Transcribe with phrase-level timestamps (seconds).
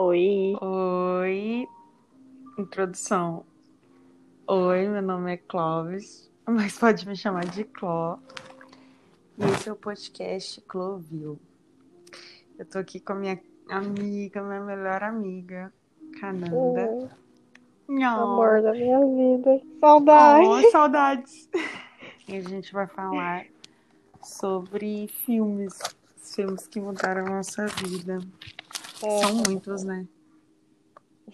[0.00, 0.56] Oi.
[0.60, 1.68] Oi,
[2.56, 3.44] introdução.
[4.46, 8.16] Oi, meu nome é Clóvis, mas pode me chamar de Cló.
[9.36, 11.36] E esse é o podcast Clovil.
[12.56, 15.72] Eu tô aqui com a minha amiga, minha melhor amiga,
[16.20, 17.10] Cananda.
[17.88, 18.06] Hum, Nhô.
[18.06, 19.60] amor da minha vida.
[19.80, 20.46] Saudade.
[20.46, 21.50] Oh, saudades!
[22.28, 23.46] E a gente vai falar
[24.22, 25.76] sobre filmes,
[26.16, 28.20] os filmes que mudaram a nossa vida.
[29.02, 30.06] É, São muitos, né?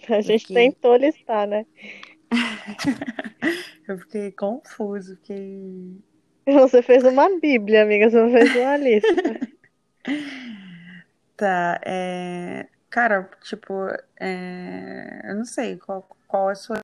[0.09, 1.67] a gente Porque- tentou listar, né?
[3.87, 5.97] Eu fiquei confuso, fiquei
[6.47, 8.09] Você fez uma bíblia, amiga.
[8.11, 9.09] Você não fez uma lista.
[11.37, 12.69] Tá, é...
[12.89, 13.73] Cara, tipo,
[14.21, 15.21] é...
[15.25, 16.79] eu não sei qual, qual é a sua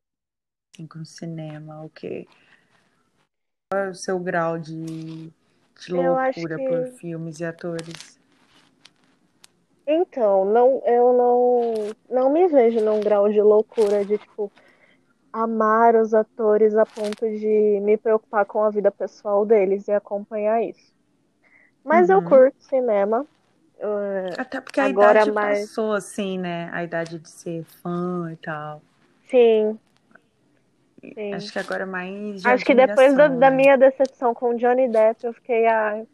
[0.74, 2.26] assim, com cinema, o que
[3.72, 4.84] qual é o seu grau de,
[5.30, 8.19] de loucura que- por filmes e atores?
[9.92, 11.74] Então, não, eu não,
[12.08, 14.50] não me vejo num grau de loucura de, tipo,
[15.32, 20.62] amar os atores a ponto de me preocupar com a vida pessoal deles e acompanhar
[20.62, 20.92] isso.
[21.84, 22.28] Mas eu Uhum.
[22.28, 23.26] curto cinema.
[23.80, 26.70] eh, Até porque a Agora idade mais- passou, assim, né?
[26.72, 28.80] A idade de ser fã e tal.
[29.28, 29.78] sim,
[31.14, 31.34] sim.
[31.34, 33.56] Acho que agora é mais de Acho que depois da, da né?
[33.56, 36.04] minha decepção com o Johnny Depp, eu fiquei, ah,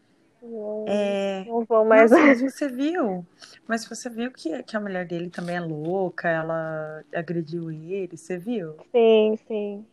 [0.46, 1.44] não, É...
[1.44, 2.10] não vou mais.
[2.10, 3.26] Nossa, mas você viu?
[3.68, 8.38] Mas você viu que, que a mulher dele também é louca, ela agrediu ele, você
[8.38, 8.76] viu?
[8.90, 9.86] Sim, sim.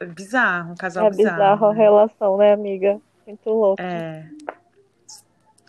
[0.00, 1.74] É bizarro, um casal É bizarro a né?
[1.74, 3.00] relação, né, amiga?
[3.26, 3.78] Muito louco.
[3.78, 4.32] É,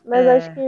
[0.05, 0.27] Mas é.
[0.27, 0.61] acho que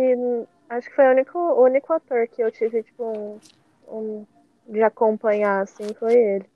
[0.69, 3.41] acho que foi o único, o único ator que eu tive, tipo, um,
[3.88, 4.25] um-
[4.67, 6.49] de acompanhar, assim, foi ele.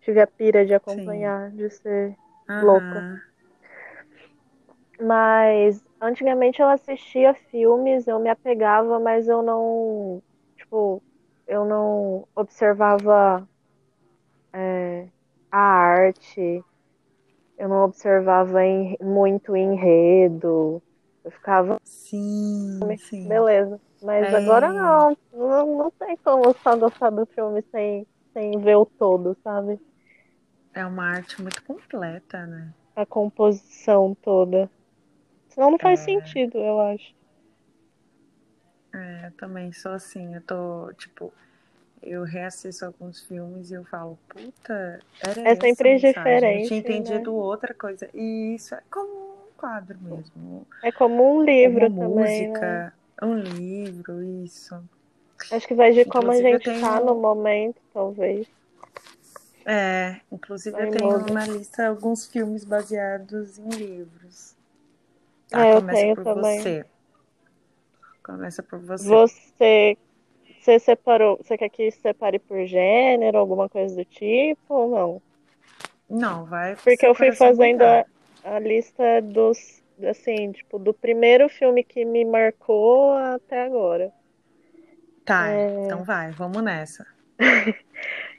[0.00, 2.16] Tive a pira de acompanhar, de ser.
[2.60, 3.25] louca.
[5.00, 10.22] Mas antigamente eu assistia filmes, eu me apegava, mas eu não,
[10.56, 11.02] tipo,
[11.46, 13.48] eu não observava
[14.52, 15.08] é,
[15.50, 16.62] a arte,
[17.58, 20.82] eu não observava em- muito o enredo.
[21.24, 23.28] Eu ficava, Sim, sim.
[23.28, 23.80] beleza.
[24.02, 24.36] Mas É.
[24.36, 29.36] agora não, não, não tem como só gostar do filme sem, sem ver o todo,
[29.42, 29.80] sabe?
[30.74, 32.72] É uma arte muito completa, né?
[32.96, 34.68] A composição toda.
[35.56, 36.04] Senão não faz É.
[36.04, 37.12] sentido, eu acho.
[38.94, 41.32] É, eu também sou assim, eu tô, tipo,
[42.02, 46.54] eu reassisto alguns filmes e eu falo, puta, era É essa sempre a mensagem.
[46.54, 46.80] Eu diferente, tinha né?
[46.80, 48.08] entendido outra coisa.
[48.14, 49.10] E isso é como
[49.48, 50.66] um quadro mesmo.
[50.82, 52.82] É como um livro uma também, né?
[52.84, 54.74] música, um livro, isso.
[55.50, 58.46] Acho que vai de como a Inclusive, eu gente tá tenho- no momento, talvez.
[59.66, 64.55] É, inclusive eu tenho na lista alguns filmes baseados em livros.
[65.50, 66.60] Tá, É, eu começa tenho por também.
[66.60, 66.84] você.
[68.22, 69.04] Começa por você.
[69.08, 69.96] Você,
[70.60, 75.22] você separou, você quer que separe por gênero, alguma coisa do tipo ou não?
[76.08, 78.04] Não, vai Porque eu fui fazendo a,
[78.44, 84.12] a lista dos, assim, tipo, do primeiro filme que me marcou até agora.
[85.24, 85.84] Tá, É.
[85.84, 87.04] então vai, vamos nessa.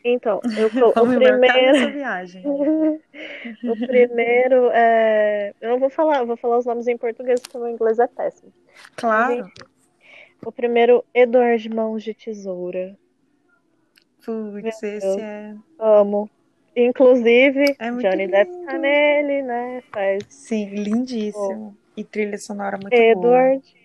[0.04, 2.44] Então, eu, co- o Vamos primeiro, viagem.
[3.64, 7.58] o primeiro é, eu não vou falar, eu vou falar os nomes em português porque
[7.58, 8.54] o meu inglês é péssimo.
[8.96, 9.52] Claro.
[10.46, 12.96] O primeiro, Edward Mãos de Tesoura.
[14.24, 15.56] Putz, esse é.
[15.80, 16.30] Amo.
[16.76, 19.82] Inclusive, É Johnny Depp tá nele, né?
[19.92, 21.76] Faz Sim, lindíssimo.
[21.96, 23.02] E trilha sonora muito boa.
[23.04, 23.76] Edward.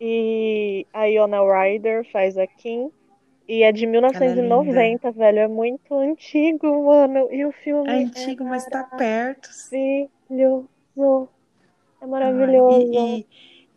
[0.00, 2.90] E a Iona Ryder faz a Kim.
[3.48, 5.38] E é de 1990, velho.
[5.40, 7.28] É muito antigo, mano.
[7.32, 9.48] E o filme É antigo, mas tá perto.
[10.30, 11.28] maravilhoso.
[12.00, 12.92] É maravilhoso.
[12.92, 13.26] e, e,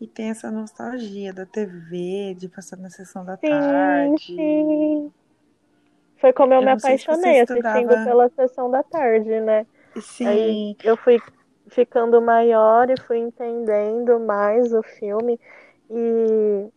[0.01, 4.25] e tem essa nostalgia da TV, de passar na sessão da Sim, tarde.
[4.35, 5.11] sim.
[6.17, 9.65] Foi como eu, Eu me apaixonei assistindo estudava- pela sessão da tarde, né?
[9.99, 11.21] Sim, Aí eu fui
[11.69, 15.39] ficando maior e fui entendendo mais o filme.
[15.89, 16.69] E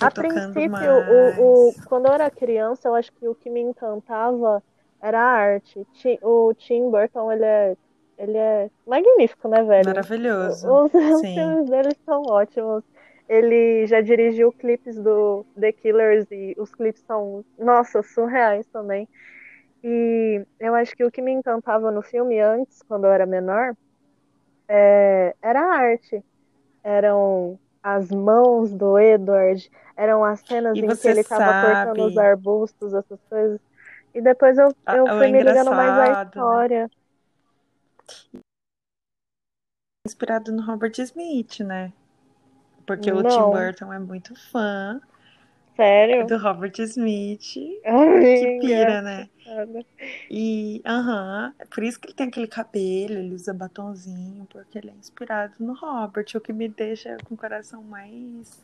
[0.00, 4.62] a princípio, o, o, quando eu era criança, eu acho que o que me encantava
[5.00, 5.86] era a arte.
[6.22, 7.76] O Tim Burton, ele é,
[8.18, 9.86] ele é magnífico, né, velho?
[9.86, 10.66] Maravilhoso.
[10.66, 12.82] Os, os filmes dele são ótimos.
[13.28, 19.08] Ele já dirigiu clipes do The Killers e os clipes são, nossa, surreais também.
[19.82, 23.74] E eu acho que o que me encantava no filme antes, quando eu era menor,
[24.68, 26.22] é, era a arte.
[26.82, 32.16] Eram as mãos do Edward, eram as cenas E em que ele estava cortando os
[32.16, 33.60] arbustos, essas coisas.
[34.14, 36.22] E depois eu, Ah, eu é fui me ligando mais à né?
[36.24, 36.90] história.
[40.06, 41.92] Inspirado no Robert Smith, né?
[42.86, 43.28] Porque o Não.
[43.28, 45.00] Tim Burton é muito fã
[45.76, 46.26] Sério?
[46.26, 47.56] Do Robert Smith.
[47.84, 48.20] Amiga.
[48.20, 49.28] Que pira, né?
[50.30, 54.78] E, aham, uh -huh, por isso que ele tem aquele cabelo, ele usa batonzinho, porque
[54.78, 58.62] ele é inspirado no Robert, o que me deixa com o coração mais.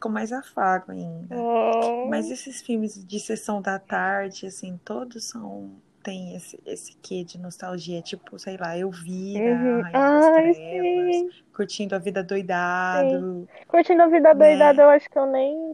[0.00, 1.36] com mais afago ainda.
[1.36, 2.08] Oh.
[2.08, 5.70] Mas esses filmes de sessão da tarde, assim, todos são.
[6.02, 9.80] tem esse, esse quê de nostalgia, tipo, sei lá, eu vi Uhum.
[9.80, 11.30] Rainha Ai, das Trevas, sim.
[11.54, 13.48] curtindo a vida doidado.
[13.68, 14.34] Curtindo a vida Né?
[14.34, 15.72] doidada, eu acho que eu nem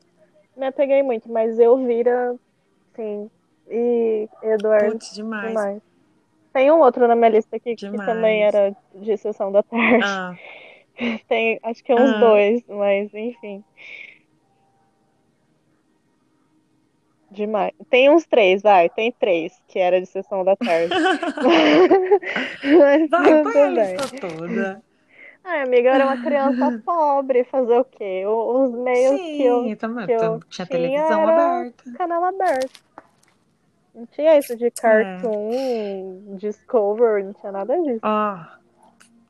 [0.57, 2.37] me apeguei muito, mas eu vira,
[2.95, 3.31] sim.
[3.71, 5.55] E Eduardo, Putz, demais.
[5.55, 5.83] demais.
[6.53, 8.07] Tem um outro na minha lista aqui que Demais.
[8.07, 10.05] também era de sessão da tarde.
[10.05, 10.35] Ah,
[11.29, 12.21] Tem, acho que uns Ah.
[12.21, 13.65] dois, mas enfim.
[17.31, 17.73] Demais.
[17.89, 18.91] Tem uns três, vai.
[18.91, 20.93] Tem três que era de sessão da tarde.
[22.63, 24.83] Mas vai, a lista toda.
[25.45, 28.25] Ai, amiga, eu era uma criança pobre, fazer o quê?
[28.27, 31.83] Os meios que eu Sim, também, que eu tinha televisão aberta.
[31.97, 32.81] canal aberto.
[33.95, 38.01] Não tinha isso de cartoon, Discover, não tinha nada disso.
[38.03, 38.39] Ó,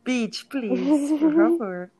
[0.05, 1.91] Beach, please, por favor.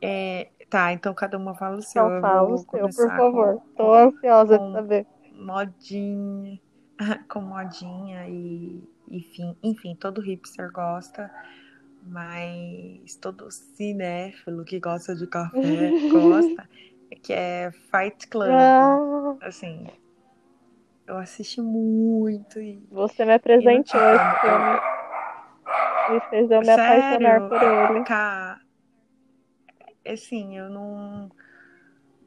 [0.00, 2.02] É, tá, então cada uma fala o seu.
[2.02, 3.54] Então Eu fala o seu, por favor.
[3.54, 5.06] com- Tô ansiosa de saber.
[5.32, 6.60] modinha,
[7.28, 11.30] com modinha e enfim, enfim, todo hipster gosta,
[12.02, 15.58] mas todo cinéfilo que gosta de café
[16.10, 16.68] gosta,
[17.22, 18.50] que é Fight Club.
[18.50, 19.86] Ah, Assim,
[21.06, 24.80] eu assisti muito e você me apresentou E esse filme.
[26.10, 28.04] Me fez eu me apaixonar por ele.
[28.04, 28.60] Cá,
[30.06, 31.30] assim, eu não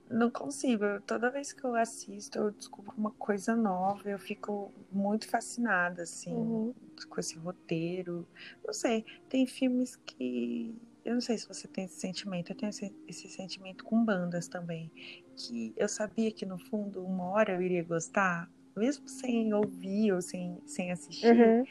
[0.09, 0.83] não consigo.
[0.83, 4.09] Eu- toda vez que eu assisto, eu descubro uma coisa nova.
[4.09, 6.73] Eu fico muito fascinada, assim, Uhum.
[7.07, 8.27] com esse roteiro.
[8.65, 12.51] Não sei, tem filmes que eu não sei se você tem esse sentimento.
[12.51, 14.91] Eu tenho esse, esse sentimento com bandas também,
[15.37, 20.21] que eu sabia que no fundo uma hora eu iria gostar, mesmo sem ouvir ou
[20.21, 21.65] sem sem assistir Uhum.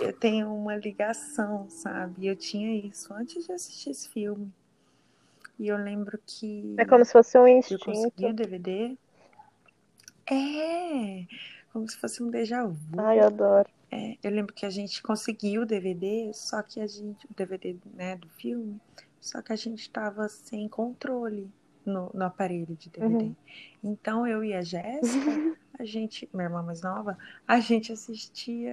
[0.00, 2.26] eu tenho uma ligação, sabe?
[2.26, 4.50] Eu tinha isso antes de assistir esse filme.
[5.58, 7.84] E eu lembro que É como se fosse um eu instinto.
[7.84, 8.96] consegui o DVD.
[10.30, 11.26] É,
[11.72, 12.98] como se fosse um déjà vu.
[12.98, 13.68] Ai, eu adoro.
[13.90, 17.76] É, eu lembro que a gente conseguiu o DVD, só que a gente, o DVD,
[17.94, 18.80] né, do filme,
[19.20, 21.50] só que a gente estava sem controle
[21.84, 23.24] no, no aparelho de DVD.
[23.24, 23.36] Uhum.
[23.84, 28.72] Então eu e a Jéssica, a gente, minha irmã mais nova, a gente assistia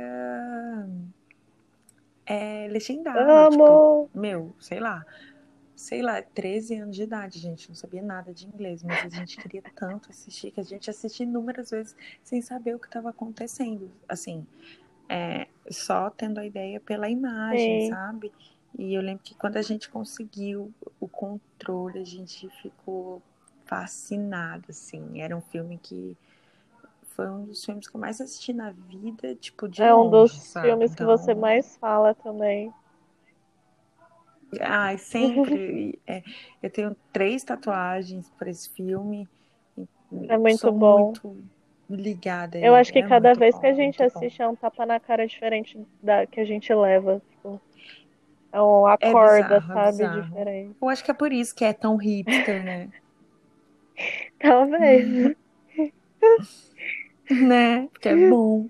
[2.25, 4.09] é, legendado, tipo, Amo!
[4.13, 5.05] meu, sei lá,
[5.75, 9.37] sei lá, 13 anos de idade, gente, não sabia nada de inglês, mas a gente
[9.37, 13.89] queria tanto assistir que a gente assistia inúmeras vezes sem saber o que estava acontecendo,
[14.07, 14.45] assim,
[15.07, 17.89] é, só tendo a ideia pela imagem, Sim.
[17.89, 18.31] sabe?
[18.77, 23.19] E eu lembro que quando a gente conseguiu o controle, a gente ficou
[23.65, 26.15] fascinado, assim, era um filme que
[27.19, 30.33] foi um dos filmes que eu mais assisti na vida, tipo, de É um longe,
[30.33, 30.69] dos sabe?
[30.69, 32.71] filmes que Então, você mais fala também.
[34.61, 35.99] Ai, sempre.
[36.07, 36.23] é,
[36.63, 39.27] eu tenho três tatuagens para esse filme.
[40.29, 41.13] É muito bom.
[41.13, 41.35] muito
[41.89, 42.57] ligada.
[42.57, 44.19] Eu acho que é cada vez bom, que a gente muito bom.
[44.19, 47.21] assiste é um tapa na cara diferente da que a gente leva.
[47.31, 47.61] Tipo,
[48.53, 49.97] é um acorda, bizarro, é sabe?
[49.97, 50.23] bizarro.
[50.23, 50.75] Diferente.
[50.81, 52.89] Eu acho que é por isso que é tão hipster, né?
[54.39, 55.35] Talvez.
[57.29, 57.87] né?
[57.91, 58.67] Porque é bom.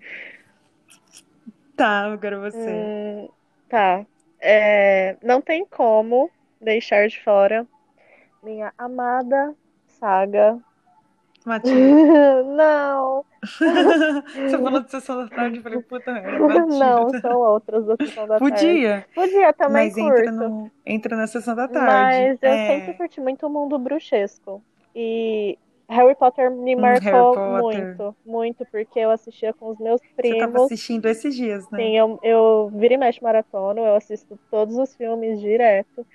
[1.75, 2.69] Tá, agora você.
[2.69, 3.29] Hum,
[3.69, 4.05] tá.
[4.41, 6.29] É, não tem como
[6.61, 7.65] deixar de fora
[8.43, 9.53] minha amada
[9.87, 10.57] saga.
[11.45, 12.43] Matilda.
[12.43, 16.65] Não, Você falou de sessão da tarde, eu falei, puta, é Matilda.
[16.77, 18.55] não, são outras da sessão da tarde.
[18.55, 20.31] Podia, Podia também mas entra, curto.
[20.33, 21.87] no, entra na sessão da tarde.
[21.87, 22.67] Mas eu É.
[22.67, 24.61] sempre curti muito o mundo bruxesco.
[24.93, 25.57] E
[25.89, 27.45] Harry Potter me Hum, marcou Potter.
[27.45, 30.57] muito, muito, porque eu assistia com os meus Você tava primos.
[30.57, 31.79] assistindo esses dias, né?
[31.79, 36.05] Sim, eu, eu vira e mexe maratona, eu assisto todos os filmes direto.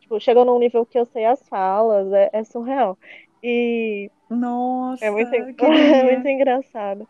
[0.00, 2.98] Tipo, chegou num nível que eu sei as falas, é, é surreal.
[3.42, 5.64] E Nossa, é muito,
[6.00, 7.08] é muito engraçado.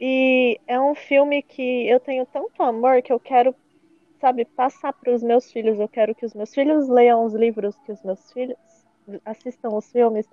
[0.00, 3.54] E é um filme que eu tenho tanto amor que eu quero,
[4.20, 5.78] sabe, passar para os meus filhos.
[5.80, 8.58] Eu quero que os meus filhos leiam os livros, que os meus filhos
[9.24, 10.28] assistam os filmes.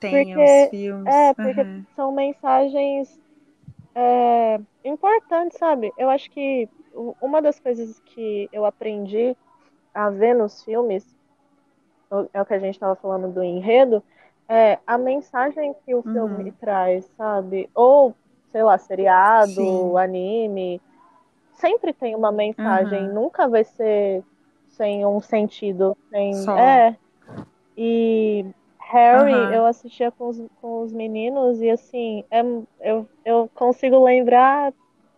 [0.00, 1.14] Tem Porque- os filmes.
[1.14, 1.84] É, porque aham.
[1.94, 3.18] são mensagens
[3.94, 5.92] é, importantes, sabe?
[5.96, 6.68] Eu acho que
[7.20, 9.36] uma das coisas que eu aprendi
[9.94, 11.04] a ver nos filmes,
[12.32, 14.02] é o que a gente estava falando do enredo,
[14.48, 16.52] é a mensagem que o filme Uhum.
[16.60, 17.68] traz, sabe?
[17.74, 18.14] Ou,
[18.52, 19.96] sei lá, seriado, Sim.
[19.98, 20.80] anime,
[21.54, 23.14] sempre tem uma mensagem, Uhum.
[23.14, 24.22] nunca vai ser
[24.68, 26.58] sem um sentido, sem, Só.
[26.58, 26.96] é.
[27.76, 28.44] E
[28.96, 29.50] Harry, Aham.
[29.50, 32.40] eu assistia com os, com os meninos e assim, é,
[32.80, 34.72] eu, eu consigo lembrar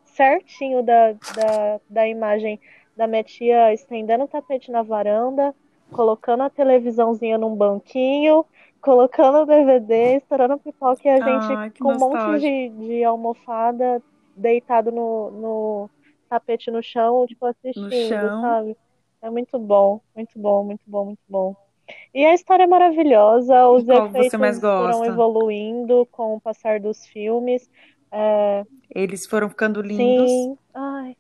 [0.05, 2.61] certinho da, da, da imagem
[2.97, 5.55] da minha tia estendendo o tapete na varanda,
[5.93, 8.45] colocando a televisãozinha num banquinho,
[8.81, 14.03] colocando o DVD, estourando pipoca e a gente que com um monte de, de almofada
[14.35, 15.91] deitado no, no
[16.29, 18.41] tapete no chão, tipo, assistindo, chão.
[18.41, 18.77] sabe?
[19.23, 21.68] É muito bom, muito bom, muito bom, muito bom.
[22.15, 27.69] E a história é maravilhosa, os qual efeitos foram evoluindo com o passar dos filmes.
[28.13, 28.65] É,
[28.95, 30.31] Eles foram ficando lindos.
[30.31, 31.17] sim, ai.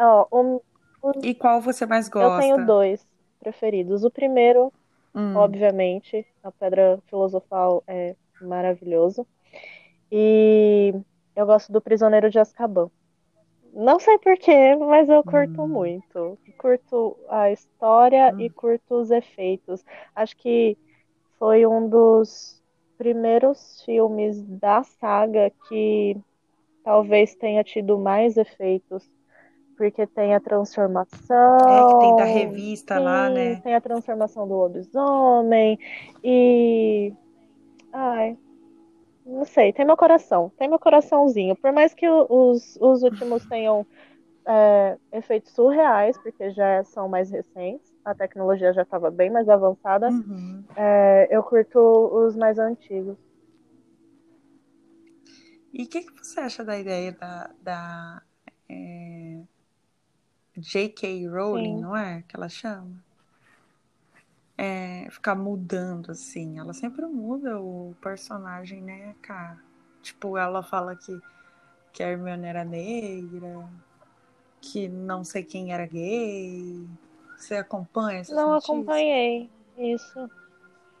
[0.00, 0.62] Ó, o-
[1.02, 2.42] o- E qual você mais eu gosta?
[2.42, 3.06] tenho dois
[3.40, 4.04] preferidos.
[4.04, 4.72] O primeiro,
[5.14, 5.34] Hum.
[5.34, 9.26] obviamente, a Pedra Filosofal é maravilhoso.
[10.12, 10.92] E
[11.36, 12.90] eu gosto do Prisioneiro de Azkaban.
[13.72, 15.68] Não sei porquê, mas eu curto Hum.
[15.68, 16.38] muito.
[16.58, 18.40] Curto a história Hum.
[18.40, 19.84] e curto os efeitos.
[20.14, 20.76] Acho que
[21.38, 22.60] foi um dos
[22.96, 26.16] primeiros filmes da saga que
[26.82, 29.08] talvez tenha tido mais efeitos.
[29.76, 31.68] Porque tem a transformação.
[31.68, 33.60] É que tem da revista lá, sim, né?
[33.62, 35.78] Tem a transformação do lobisomem.
[36.24, 37.12] E.
[37.92, 38.36] Ai.
[39.28, 40.50] Não sei, tem meu coração.
[40.58, 41.54] Tem meu coraçãozinho.
[41.56, 43.86] Por mais que os, os últimos tenham
[44.46, 50.08] é, efeitos surreais, porque já são mais recentes, a tecnologia já estava bem mais avançada,
[50.08, 50.64] Uhum.
[50.74, 53.16] é, eu curto os mais antigos.
[55.72, 58.22] E o que, que você acha da ideia da, da
[58.68, 59.42] é,
[60.56, 61.28] J.K.
[61.28, 61.80] Rowling, Sim.
[61.80, 62.22] não é?
[62.22, 63.04] Que ela chama?
[64.58, 66.58] É, ficar mudando, assim.
[66.58, 69.58] Ela sempre muda o personagem, né, cara?
[70.02, 71.20] Tipo, ela fala que,
[71.92, 73.68] que a Hermione era negra,
[74.60, 76.86] que não sei quem era gay.
[77.36, 78.76] Você acompanha essas Não notícias?
[78.76, 80.30] acompanhei isso.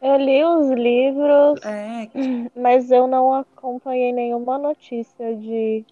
[0.00, 2.08] Eu li os livros, É,
[2.56, 5.84] mas eu não acompanhei nenhuma notícia de,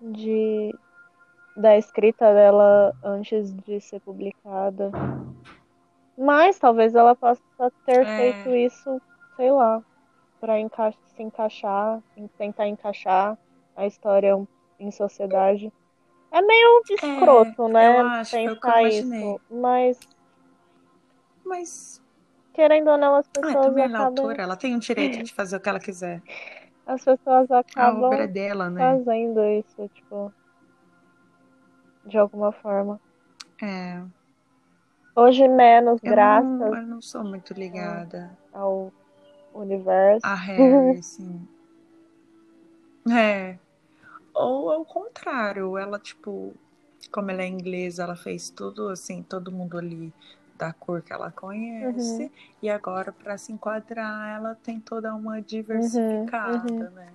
[0.00, 0.74] de
[1.56, 4.90] da escrita dela antes de ser publicada.
[6.20, 7.40] Mas talvez ela possa
[7.86, 8.16] ter É.
[8.16, 9.00] feito isso,
[9.36, 9.82] sei lá,
[10.38, 12.00] para enca se encaixar,
[12.36, 13.38] tentar encaixar
[13.74, 14.34] a história
[14.78, 15.72] em sociedade.
[16.30, 17.86] É meio escroto, né?
[17.88, 19.40] eu acho, eu isso.
[19.50, 19.98] Mas,
[21.44, 22.00] mas
[22.52, 24.14] querendo ou não, as ah, pessoas também ela é acabam.
[24.16, 26.22] autora, ela tem o direito de fazer o que ela quiser.
[26.86, 28.82] As pessoas A obra é acabam dela, né?
[28.82, 30.32] fazendo isso, tipo,
[32.04, 33.00] de alguma forma.
[33.62, 34.19] É.
[35.20, 38.90] Hoje menos, Eu graças não, eu não sou muito ligada ao
[39.52, 40.26] universo.
[40.26, 41.46] a Harry, assim.
[43.10, 43.58] É.
[44.32, 46.54] Ou ao contrário, ela, tipo,
[47.12, 50.10] como ela é inglesa, ela fez tudo assim, todo mundo ali
[50.56, 52.22] da cor que ela conhece.
[52.24, 52.30] Uhum.
[52.62, 56.90] E agora, pra se enquadrar, ela tem toda uma diversificada, uhum.
[56.90, 57.12] né?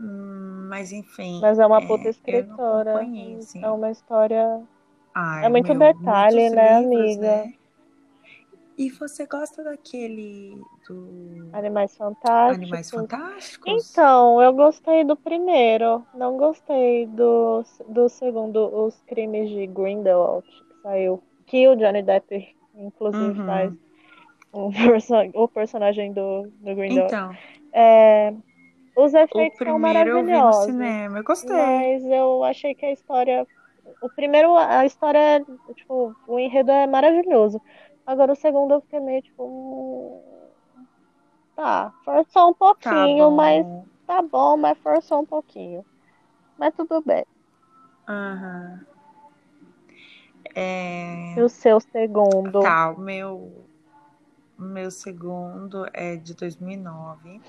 [0.00, 1.40] Hum, Mas enfim.
[1.40, 2.90] Mas é uma puta é, não escritora.
[2.92, 3.64] acompanhei, assim.
[3.64, 4.62] É uma história.
[5.14, 7.44] Ai, É muito meu, detalhe, né, livros, amiga?
[7.44, 7.54] né?
[8.78, 10.56] E você gosta daquele
[10.88, 12.58] do Animais Fantásticos.
[12.58, 13.92] Animais Fantásticos?
[13.92, 16.04] Então, eu gostei do primeiro.
[16.14, 21.22] Não gostei do, do segundo, Os Crimes de Grindelwald, que saiu.
[21.46, 23.44] Que o Johnny Depp, inclusive, Uhum.
[23.44, 23.72] faz
[24.52, 27.14] o, perso o personagem do, do Grindelwald.
[27.16, 27.34] Então,
[27.72, 28.32] É,
[28.96, 30.64] os o efeitos são primeiro eu vi no maravilhosos.
[30.64, 31.56] cinema, eu gostei.
[31.56, 33.46] Mas eu achei que a história.
[34.00, 35.44] O primeiro, a história,
[35.76, 37.60] tipo, o enredo é maravilhoso.
[38.06, 39.44] Agora o segundo eu fiquei meio tipo.
[40.76, 40.86] hum,
[41.54, 43.86] Tá, forçou um Tá pouquinho, mas bom.
[44.06, 45.86] tá bom, mas forçou um pouquinho.
[46.58, 47.24] Mas tudo bem.
[48.08, 48.86] Aham.
[50.54, 52.60] É, E o seu segundo?
[52.60, 53.68] Tá, o meu,
[54.58, 57.40] o meu segundo é de 2009.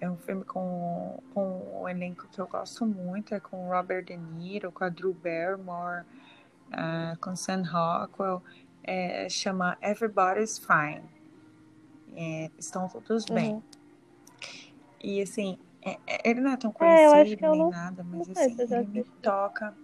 [0.00, 3.34] É um filme com, com um elenco que eu gosto muito.
[3.34, 6.04] É com Robert De Niro, com a Drew Barrymore,
[6.72, 8.42] ah, com Sam Rockwell.
[8.84, 11.02] É, chama Everybody's Fine.
[12.16, 13.54] É, estão todos bem.
[13.54, 13.62] Uhum.
[15.02, 18.56] E assim, é- é- ele não é tão É, conhecido nem não- nada, mas assim,
[18.60, 19.74] ele me toca.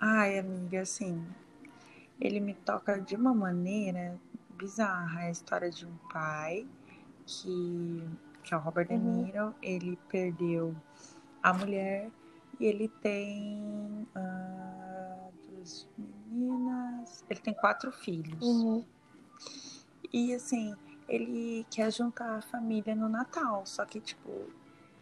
[0.00, 1.24] Ai, amiga, assim,
[2.20, 4.18] ele me toca de uma maneira
[4.50, 5.22] bizarra.
[5.22, 6.66] É a história de um pai
[7.26, 8.06] que,
[8.44, 9.24] que é o Robert De Uhum.
[9.24, 10.76] Niro, ele perdeu
[11.42, 12.10] a mulher
[12.60, 17.24] e ele tem ah, duas meninas.
[17.28, 18.40] Ele tem quatro filhos.
[18.46, 18.84] Uhum.
[20.12, 20.76] E assim,
[21.08, 24.30] ele quer juntar a família no Natal, só que, tipo,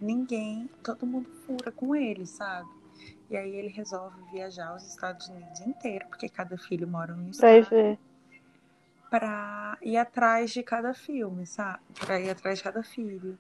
[0.01, 2.69] ninguém, todo mundo fura com ele, sabe?
[3.29, 7.31] E aí ele resolve viajar aos Estados Unidos inteiro, porque cada filho mora em um
[7.31, 7.99] Pra estado, ver.
[9.13, 11.81] Pra ir atrás de cada filme, sabe?
[12.01, 13.39] Pra ir atrás de cada filho.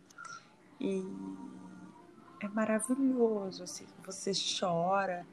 [0.79, 1.03] E
[2.43, 5.25] é maravilhoso, assim, você chora.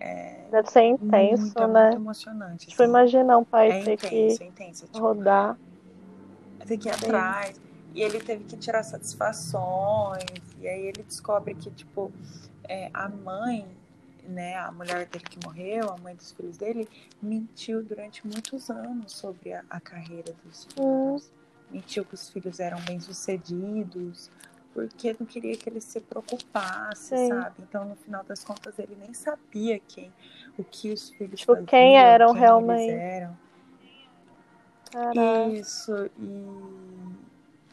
[0.00, 1.82] É Deve ser intenso, muito, é né?
[1.90, 2.66] muito emocionante.
[2.68, 2.90] Tipo, assim.
[2.90, 4.86] imagina um pai É ter intenso, que é intenso.
[4.86, 5.58] Tipo, rodar.
[6.66, 7.04] tem que ir Sim.
[7.04, 7.60] atrás.
[7.94, 10.24] E ele teve que tirar satisfações.
[10.60, 12.10] E aí ele descobre que, tipo,
[12.66, 13.68] é, a mãe,
[14.28, 16.88] né, a mulher dele que morreu, a mãe dos filhos dele,
[17.22, 21.18] mentiu durante muitos anos sobre a, a carreira dos Hum.
[21.18, 21.30] filhos.
[21.70, 24.30] Mentiu que os filhos eram bem-sucedidos,
[24.72, 27.28] porque não queria que ele se preocupasse, Sim.
[27.28, 27.54] sabe?
[27.60, 30.12] Então, no final das contas, ele nem sabia quem,
[30.58, 32.90] o que os filhos Tipo, faziam, quem eram quem realmente.
[32.90, 33.38] eram.
[34.90, 35.48] Caraca.
[35.48, 37.24] Isso, e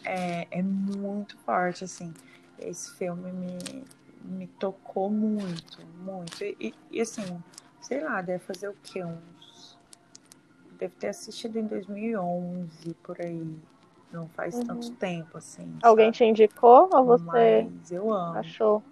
[0.06, 2.14] é, é muito forte, assim.
[2.60, 3.84] Esse filme me,
[4.24, 6.44] me tocou muito, muito.
[6.44, 7.42] E, e, assim,
[7.82, 9.04] sei lá, deve fazer o quê?
[9.04, 9.78] Uns.
[10.78, 13.56] Deve ter assistido em 2011, por aí.
[14.12, 14.66] Não faz Uhum.
[14.66, 15.78] tanto tempo, assim.
[15.82, 16.18] Alguém sabe?
[16.18, 18.38] te indicou ou você Mas eu amo.
[18.38, 18.84] achou?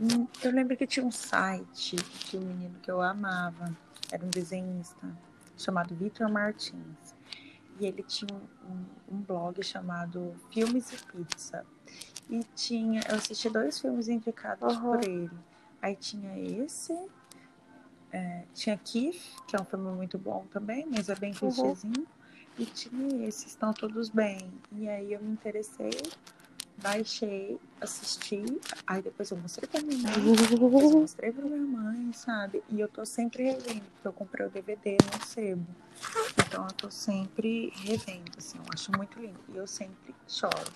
[0.00, 3.74] Hum, Eu lembro que tinha um site de um menino que eu amava.
[4.10, 5.06] Era um desenhista
[5.56, 7.14] chamado Victor Martins.
[7.78, 8.84] E ele tinha um,
[9.14, 11.64] um blog chamado Filmes e Pizza.
[12.30, 13.02] E tinha.
[13.08, 14.90] Eu assisti dois filmes indicados Aham.
[14.90, 15.30] por ele.
[15.82, 16.92] Aí tinha esse.
[18.12, 21.50] é, tinha Keith, que é um filme muito bom também, mas é bem Uhum.
[21.50, 22.06] clichêzinho.
[22.58, 24.52] E tinha esse, Estão Todos Bem.
[24.72, 25.90] E aí eu me interessei,
[26.76, 28.42] baixei, assisti.
[28.86, 30.12] Aí depois eu mostrei pra minha mãe.
[30.34, 32.62] Depois eu mostrei pra minha mãe, sabe?
[32.68, 35.66] E eu tô sempre revendo, porque eu comprei o DVD no sebo.
[36.46, 39.40] Então eu tô sempre revendo, assim, eu acho muito lindo.
[39.48, 40.72] E eu sempre choro.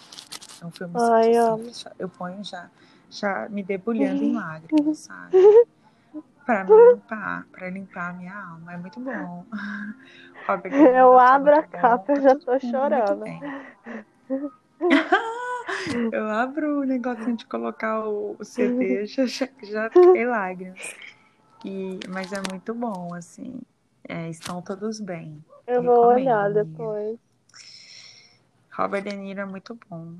[0.60, 1.94] É um filme assim, Ai, que eu.
[1.98, 2.70] Eu ponho já,
[3.10, 5.36] já me debulhando em lágrimas, sabe?
[6.44, 8.72] Pra me limpar, pra limpar a minha alma.
[8.72, 9.44] É muito bom.
[10.70, 13.24] Eu abro a capa e tá já tô chorando.
[16.12, 20.94] Eu abro o negocinho de colocar o, o CD, já, já, já fiquei lágrimas.
[21.64, 23.60] E, mas é muito bom, assim.
[24.06, 25.42] É, estão todos bem.
[25.66, 26.64] Eu vou Recomendo, olhar amiga.
[26.64, 27.18] depois.
[28.72, 30.14] Robert De Niro é muito bom.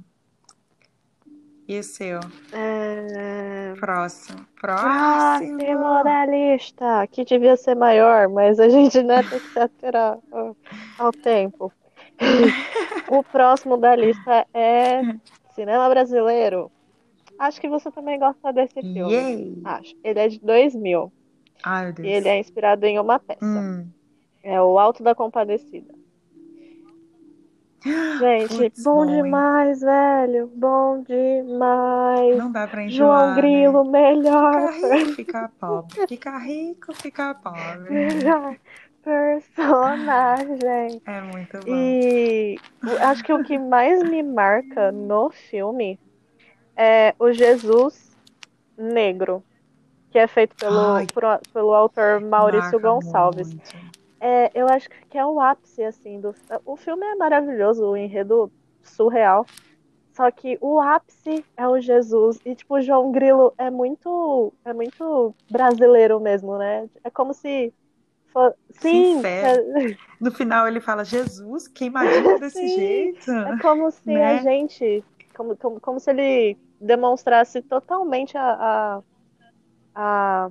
[1.67, 2.21] E o seu?
[2.53, 3.73] É...
[3.81, 4.47] Próximo.
[4.61, 6.05] Próximo Próximo!
[6.05, 10.19] da lista, que devia ser maior, mas a gente né, tem que se aterrar
[10.99, 11.73] ao- tempo.
[13.09, 15.01] O próximo da lista é
[15.55, 16.71] cinema brasileiro.
[17.39, 19.13] Acho que você também gosta desse filme.
[19.13, 19.59] Yay!
[19.65, 19.95] Acho.
[20.05, 21.13] Ele é de 2000
[21.65, 22.09] Ai, meu e Deus.
[22.09, 23.45] ele é inspirado em uma peça.
[23.45, 23.89] Hum.
[24.43, 25.93] É o Alto da Compadecida.
[27.85, 30.51] Gente, Putz, bom demais, velho.
[30.55, 32.39] Bom demais.
[32.39, 34.15] Não dá pra João enjoar, Grilo, né?
[34.15, 36.07] melhor, Ficar rico, ficar pobre.
[36.07, 37.93] Ficar rico, ficar pobre.
[37.93, 38.57] melhor
[39.03, 41.03] personagem.
[41.07, 41.75] É muito bom.
[41.75, 42.59] E
[43.01, 45.99] acho que o que mais me marca no filme
[46.77, 48.17] é o Jesus
[48.79, 49.45] Negro,
[50.11, 53.49] que é feito pelo, Ai, por- pelo autor Maurício Gonçalves.
[53.49, 53.95] muito.
[54.25, 56.35] É, eu acho que é o ápice, assim, do...
[56.65, 58.51] O filme é maravilhoso, o enredo
[58.83, 59.45] surreal.
[60.15, 62.41] Só que o ápice é o Jesus.
[62.43, 64.51] E, tipo, o João Grilo é muito...
[64.65, 66.89] É muito brasileiro mesmo, né?
[67.05, 67.71] É como se...
[68.33, 69.63] fo- Sim, Sincero.
[70.21, 72.77] No final ele fala, Jesus, quem imagina desse Sim.
[72.77, 73.31] jeito?
[73.31, 74.25] é como se Né?
[74.25, 75.05] a gente...
[75.37, 79.03] Como, como, como se ele demonstrasse totalmente a,
[79.95, 80.51] a, a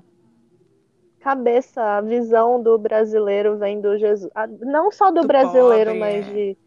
[1.24, 4.32] cabeça, a visão do brasileiro vendo Jesus.
[4.36, 6.34] A- não só do, Do brasileiro, pobre, mas é.
[6.34, 6.58] de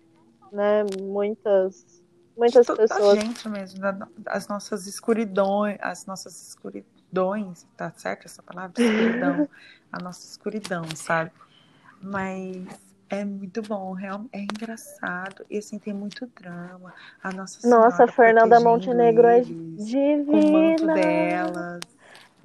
[0.53, 1.85] né, muitas,
[2.35, 3.19] De muitas a pessoas.
[3.19, 8.81] gente mesmo, da- as nossas escuridões, as nossas escuridões, tá certo essa palavra?
[8.81, 9.49] Escuridão.
[9.93, 11.31] a nossa escuridão, sabe?
[12.03, 12.67] Mas
[13.09, 13.97] é muito bom,
[14.33, 15.45] é engraçado.
[15.49, 16.93] E assim, tem muito drama.
[17.23, 19.49] A Nossa Nossa, Fernanda Montenegro é eles,
[20.27, 20.95] com o manto divina.
[20.95, 21.81] delas.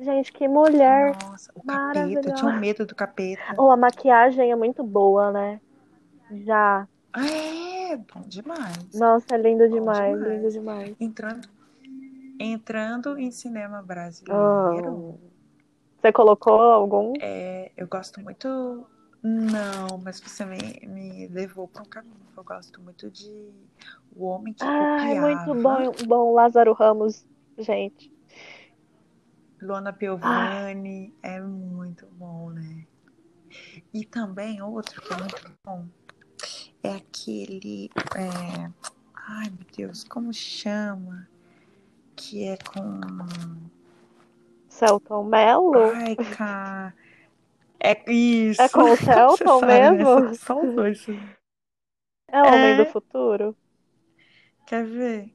[0.01, 2.59] Gente, que mulher Nossa, o capeta, tinha um maravilhosa.
[2.59, 3.41] medo do capeta.
[3.57, 5.61] Oh, a maquiagem é muito boa, né?
[6.45, 6.87] Já.
[7.15, 8.75] É, bom demais.
[8.93, 10.53] Nossa, é lindo Bom demais, lindo demais.
[10.53, 10.97] demais.
[10.99, 11.47] Entrando,
[12.39, 13.81] entrando em cinema
[14.29, 15.19] Ah, brasileiro,
[16.01, 17.13] você colocou algum?
[17.21, 18.47] é, eu gosto muito.
[19.23, 22.15] Não, mas você me, me levou para um caminho.
[22.35, 23.29] Eu gosto muito de
[24.15, 27.23] O Homem que Ah, é muito Copiava, bom, bom Lázaro Ramos,
[27.57, 28.11] gente.
[29.62, 32.86] Luana Piovani, é muito bom, né?
[33.93, 35.88] E também outro que é muito bom
[36.84, 37.89] é aquele.
[38.15, 38.71] é,
[39.13, 41.28] Ai, meu Deus, como chama?
[42.15, 43.02] Que é com.
[44.69, 45.74] Celton Mello?
[45.93, 46.93] Ai, cara.
[47.80, 48.62] É isso.
[48.62, 49.89] É com o Celton né?
[49.91, 50.36] mesmo?
[50.36, 51.06] São os dois.
[52.28, 52.91] É Homem do É?
[52.91, 53.56] Futuro?
[54.65, 55.34] Quer ver?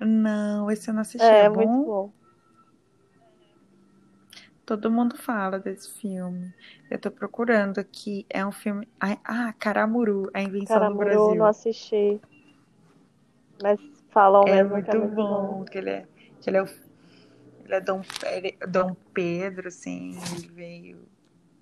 [0.00, 1.24] Não, esse eu não assisti.
[1.24, 2.12] É, É muito bom?
[4.66, 6.52] Todo mundo fala desse filme.
[6.90, 8.26] Eu tô procurando aqui.
[8.30, 8.88] É um filme.
[9.00, 11.36] Ah, Caramuru, a invenção do Caramuru eu Brasil.
[11.36, 12.20] não assisti.
[13.60, 15.24] Mas falam É mesmo que é muito muito bom.
[15.26, 16.06] bom, que ele é,
[16.40, 16.68] que ele é, o-
[17.64, 21.08] ele é Dom, Pe- Dom Pedro, assim, ele veio.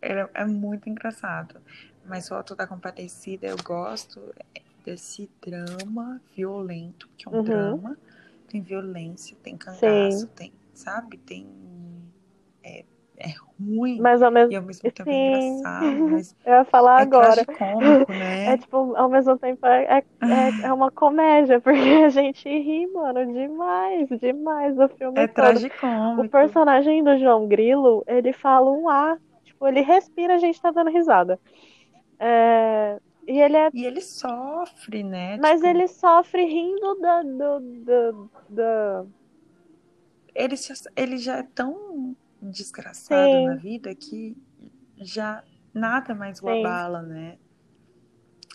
[0.03, 1.61] Ele é, é muito engraçado.
[2.05, 4.35] Mas o Auto da Compadecida eu gosto
[4.85, 7.43] desse drama violento, que é um Uhum.
[7.43, 7.97] drama.
[8.49, 11.19] Tem violência, tem cangaço, tem, sabe?
[11.19, 11.47] Tem.
[13.25, 15.19] É, é ruim Mas ao mesmo e ao mesmo tempo é Sim.
[15.19, 17.47] engraçado, mas Eu ia falar é agora.
[17.47, 18.55] tragicômico, né?
[18.55, 20.05] É tipo, ao mesmo tempo é, é,
[20.49, 25.61] é, é uma comédia, porque a gente ri, mano, demais, demais o filme É todo.
[26.17, 26.27] O tragicômico.
[26.27, 30.91] personagem do João Grilo, ele fala um A, tipo, ele respira, a gente tá dando
[30.91, 31.41] risada.
[32.21, 33.73] É, e ele é.
[33.73, 35.39] E ele sofre, né?
[35.39, 39.05] Mas Tipo, ele sofre rindo da, do, do, da.
[40.35, 42.17] ele, se- ele já é tão
[42.51, 43.47] desgraçado Sim.
[43.47, 44.37] na vida que
[44.99, 46.61] já nada mais o Sim.
[46.61, 47.39] abala, né?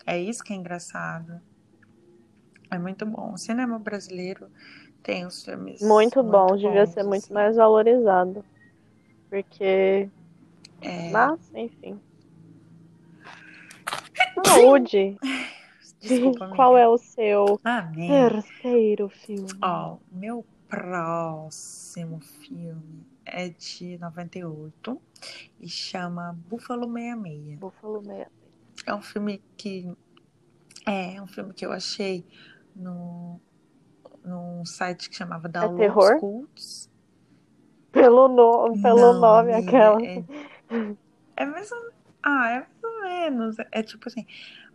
[0.06, 1.42] É isso que é engraçado.
[2.70, 3.34] É muito bom.
[3.34, 4.50] O cinema brasileiro
[5.02, 7.34] tem os filmes Muito bom, devia bons, ser muito assim.
[7.34, 8.44] mais valorizado.
[9.30, 10.10] Porque.
[10.82, 12.00] É, Mas, enfim.
[14.46, 15.18] Saúde!
[16.00, 18.10] desculpa, Qual é o seu Amém.
[18.10, 19.48] terceiro filme?
[19.62, 25.02] Ó, meu próximo filme é de 98
[25.60, 27.60] e chama Búfalo 66.
[27.60, 28.32] Búfalo Meia.
[28.86, 29.92] É um filme que
[30.86, 32.26] é, é um filme que eu achei
[32.76, 33.40] no
[34.24, 36.18] num site que chamava Download É terror?
[36.18, 36.90] Schools.
[37.92, 38.82] Pelo, no...
[38.82, 40.06] Pelo Não, nome, amiga, aquela.
[40.06, 40.24] É,
[41.38, 43.60] é mais ou, ah, é mais ou menos.
[43.60, 44.28] É, é tipo assim,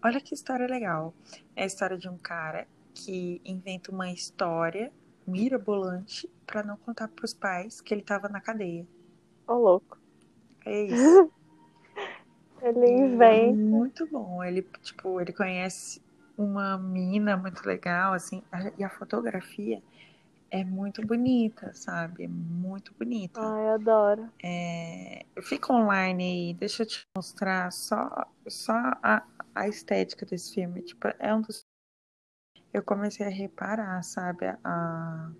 [0.02, 1.14] olha que história legal.
[1.54, 4.90] É a história de um cara que inventa uma história
[5.26, 8.86] mirabolante pra não contar pros pais que ele tava na cadeia.
[9.46, 9.98] Ô, louco.
[10.66, 11.30] É isso.
[12.62, 13.56] Ele é inventa.
[13.56, 14.42] muito bom.
[14.42, 16.00] Ele, tipo, ele conhece
[16.36, 18.42] uma mina muito legal, assim,
[18.78, 19.82] e a fotografia
[20.50, 22.24] é muito bonita, sabe?
[22.24, 23.40] É muito bonita.
[23.40, 24.28] Ai, adoro.
[24.42, 29.22] É, fica online aí, deixa eu te mostrar só, só a,
[29.54, 30.82] a estética desse filme.
[30.82, 31.66] Tipo, é um dos.
[32.72, 34.46] Eu comecei a reparar, sabe?
[34.64, 35.30] A,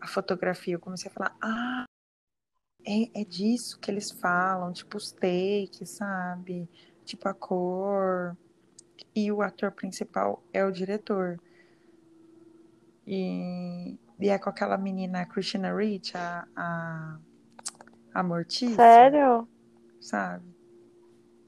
[0.00, 0.74] a fotografia.
[0.74, 1.84] Eu comecei a falar, ah,
[2.84, 6.68] é, é disso que eles falam, tipo os takes, sabe?
[7.04, 8.36] Tipo a cor.
[9.14, 11.38] E o ator principal é o diretor.
[13.06, 17.18] E, e é com aquela menina Christina Ricci, a, a,
[18.14, 19.48] a Mortícia, Sério?
[20.00, 20.44] sabe?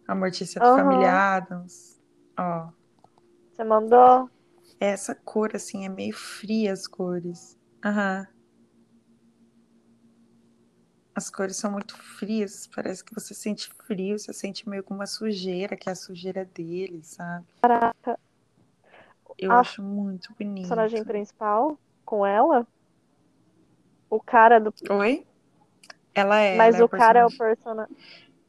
[0.07, 0.77] A Mortícia do Aham.
[0.77, 2.01] Família Adams.
[2.37, 2.69] Ó,
[3.53, 4.29] Você mandou?
[4.81, 7.59] Essa cor assim é meio fria as cores.
[7.85, 8.27] Aham.
[11.15, 15.07] As cores são muito frias, parece que você sente frio, você sente meio com uma
[15.07, 17.47] sujeira, que é a sujeira dele, sabe?
[17.61, 18.19] Caraca.
[19.39, 20.61] Eu A acho muito bonito.
[20.61, 22.67] personagem principal com ela?
[24.11, 24.73] O cara do.
[24.91, 25.27] Oi?
[26.15, 27.97] Ela é, Mas ela é o cara é o personagem.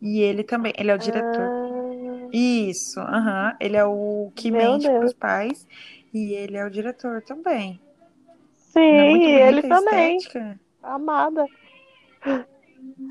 [0.02, 1.50] E ele também, ele é o diretor.
[1.50, 3.56] Ah, Isso, aham.
[3.60, 5.14] Ele é o que meu mente pros Deus.
[5.14, 5.66] pais
[6.15, 7.80] e ele é o diretor também.
[8.56, 10.17] Sim, é ele também.
[10.17, 10.60] estética?
[10.84, 11.45] Amada.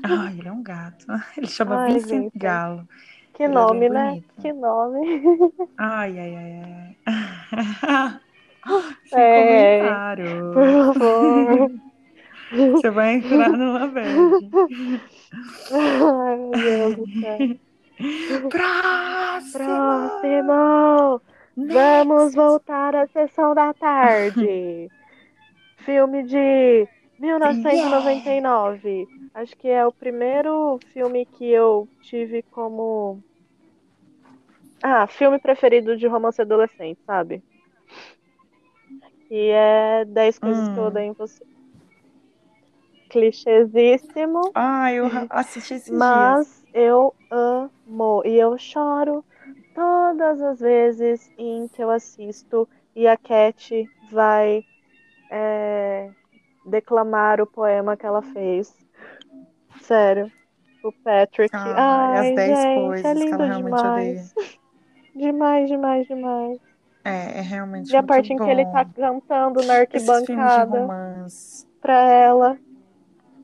[0.03, 1.05] Ai, ele é um gato.
[1.37, 2.35] Ele chama Ai, Vincent Vincent.
[2.35, 2.87] Galo.
[3.33, 4.19] Que Ele é nome, né?
[4.19, 4.35] bonito.
[4.41, 5.21] Que nome.
[5.77, 8.19] Ai, ai, ai, ai.
[9.05, 10.51] Sem É, comentário.
[10.51, 10.63] por
[10.95, 11.71] favor.
[12.51, 14.51] Você vai entrar numa bad.
[15.71, 17.43] Ai, meu Deus do céu.
[18.49, 20.09] Próximo!
[20.21, 21.21] Próximo!
[21.57, 24.91] Vamos voltar à sessão da tarde.
[25.85, 26.87] Filme de
[27.19, 29.09] 1999.
[29.33, 33.23] Acho que é o primeiro filme que eu tive como.
[34.81, 37.43] Ah, filme preferido de romance adolescente, sabe?
[39.29, 40.85] E é 10 coisas que eu Hum.
[40.85, 41.45] odeio em você.
[43.09, 44.53] Clichêsíssimo.
[44.53, 46.39] Ah, eu assisti dias.
[46.39, 49.25] Mas eu amo e eu choro
[49.75, 54.63] todas as vezes em que eu assisto e a Cat vai
[55.29, 56.09] é,
[56.65, 58.73] declamar o poema que ela fez.
[59.81, 60.31] Sério.
[60.83, 61.53] O Patrick.
[61.53, 64.33] Ai, Ai, as 10 gente, coisas é que lindo ela realmente demais.
[65.15, 66.59] Demais, demais, demais.
[67.05, 68.91] É, é realmente E a parte em que ele tá bom.
[68.93, 70.87] cantando na arquibancada
[71.81, 72.57] pra ela,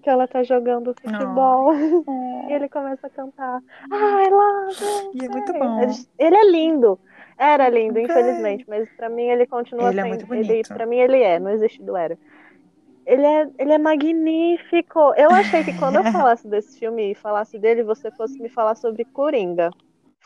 [0.02, 1.72] que ela tá jogando futebol.
[2.50, 3.62] E Oh, ele começa a cantar
[3.92, 5.22] I love you.
[5.22, 5.80] E é muito bom.
[6.20, 7.00] Ele é lindo.
[7.38, 8.04] Era lindo, Ok.
[8.06, 10.10] infelizmente, mas pra mim ele continua Ele é sendo.
[10.10, 10.68] muito ele, bonito.
[10.74, 12.18] pra mim ele é, não existe do era.
[13.06, 15.00] Ele é, ele é magnífico.
[15.16, 18.76] Eu achei que quando eu falasse desse filme e falasse dele, você fosse me falar
[18.76, 19.70] sobre Coringa.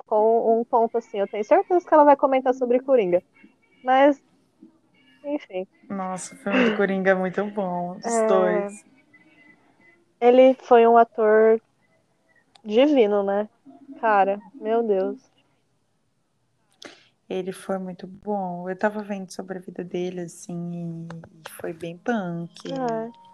[0.07, 3.21] Com um ponto assim, eu tenho certeza que ela vai comentar sobre Coringa.
[3.83, 4.21] Mas,
[5.23, 5.65] enfim.
[5.89, 7.95] Nossa, o filme do Coringa é muito bom.
[7.97, 8.27] Os É.
[8.27, 8.94] dois.
[10.19, 11.61] Ele foi um ator
[12.63, 13.49] divino, né?
[13.99, 15.19] Cara, meu Deus.
[17.29, 18.69] Ele foi muito bom.
[18.69, 21.07] Eu tava vendo sobre a vida dele, assim,
[21.45, 22.53] e foi bem punk.
[22.71, 23.25] É.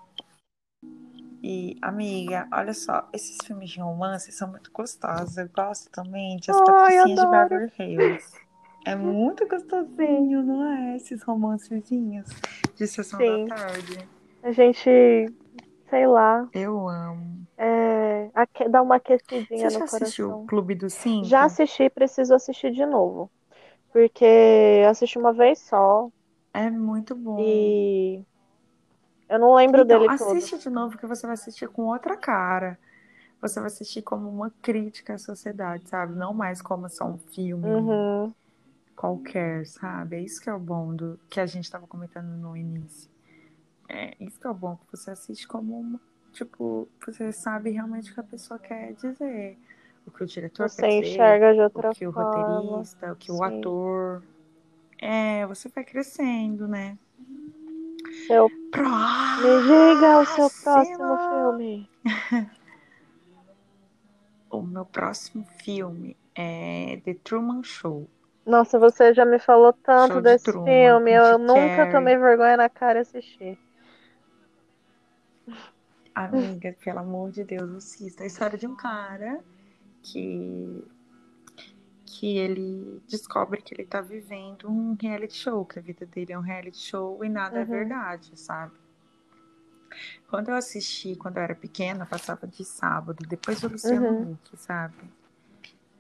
[1.44, 5.38] E, amiga, olha só, esses filmes de romance são muito gostosos.
[5.38, 7.28] Eu gosto também de As Ai, Patricinhas de.
[7.28, 8.42] Beverly Hills.
[8.86, 10.96] É muito gostosinho, não é?
[10.96, 12.30] Esses romancezinhos
[12.76, 13.46] de sessão Sim.
[13.48, 14.08] da tarde.
[14.44, 15.32] A gente,
[15.92, 17.46] sei lá, Eu amo.
[17.58, 20.42] é, aque- dá uma aquecidinha Você já no assistiu coração.
[20.44, 21.38] o Clube dos Cinco?
[21.38, 23.32] Já assisti, preciso assistir de novo.
[23.92, 26.12] Porque eu assisti uma vez só
[26.54, 27.46] É muito bom.
[27.46, 28.26] e
[29.30, 30.48] eu não lembro Então, dele todo.
[30.48, 32.78] assiste de novo que você vai assistir com outra cara.
[33.42, 36.16] Você vai assistir como uma crítica à sociedade, sabe?
[36.16, 38.36] Não mais como só um filme Uhum.
[38.96, 40.18] qualquer, sabe?
[40.18, 43.11] É isso que é o bom do que a gente estava comentando no início.
[43.94, 46.00] É isso que é o bom, que você assiste como uma,
[46.32, 49.58] tipo, você sabe realmente o que a pessoa quer dizer,
[50.08, 52.70] o que o diretor Você quer dizer, enxerga de o outra que o forma.
[52.70, 53.44] roteirista, o que o Sim.
[53.44, 54.24] ator.
[54.98, 56.98] É, você vai crescendo, né?
[58.28, 58.48] Seu...
[58.48, 61.30] Me diga o seu próximo Próximo.
[61.30, 61.90] filme.
[64.50, 68.06] O meu próximo filme é The Truman Show.
[68.46, 71.12] Nossa, você já me falou tanto de desse Truman, filme.
[71.12, 71.92] Eu nunca Carrey.
[71.94, 73.58] tomei vergonha na cara e assisti.
[76.16, 78.24] Amiga, pelo amor de Deus, assista.
[78.24, 79.44] A história de um cara
[80.04, 80.84] que
[82.06, 86.38] que ele descobre que ele tá vivendo um reality show, que a vida dele é
[86.38, 87.70] um reality show e nada é Uhum.
[87.70, 88.74] verdade, sabe?
[90.30, 94.34] Quando eu assisti, quando eu era pequena, passava de sábado, depois do Luciano Uhum.
[94.34, 94.96] Huck, sabe?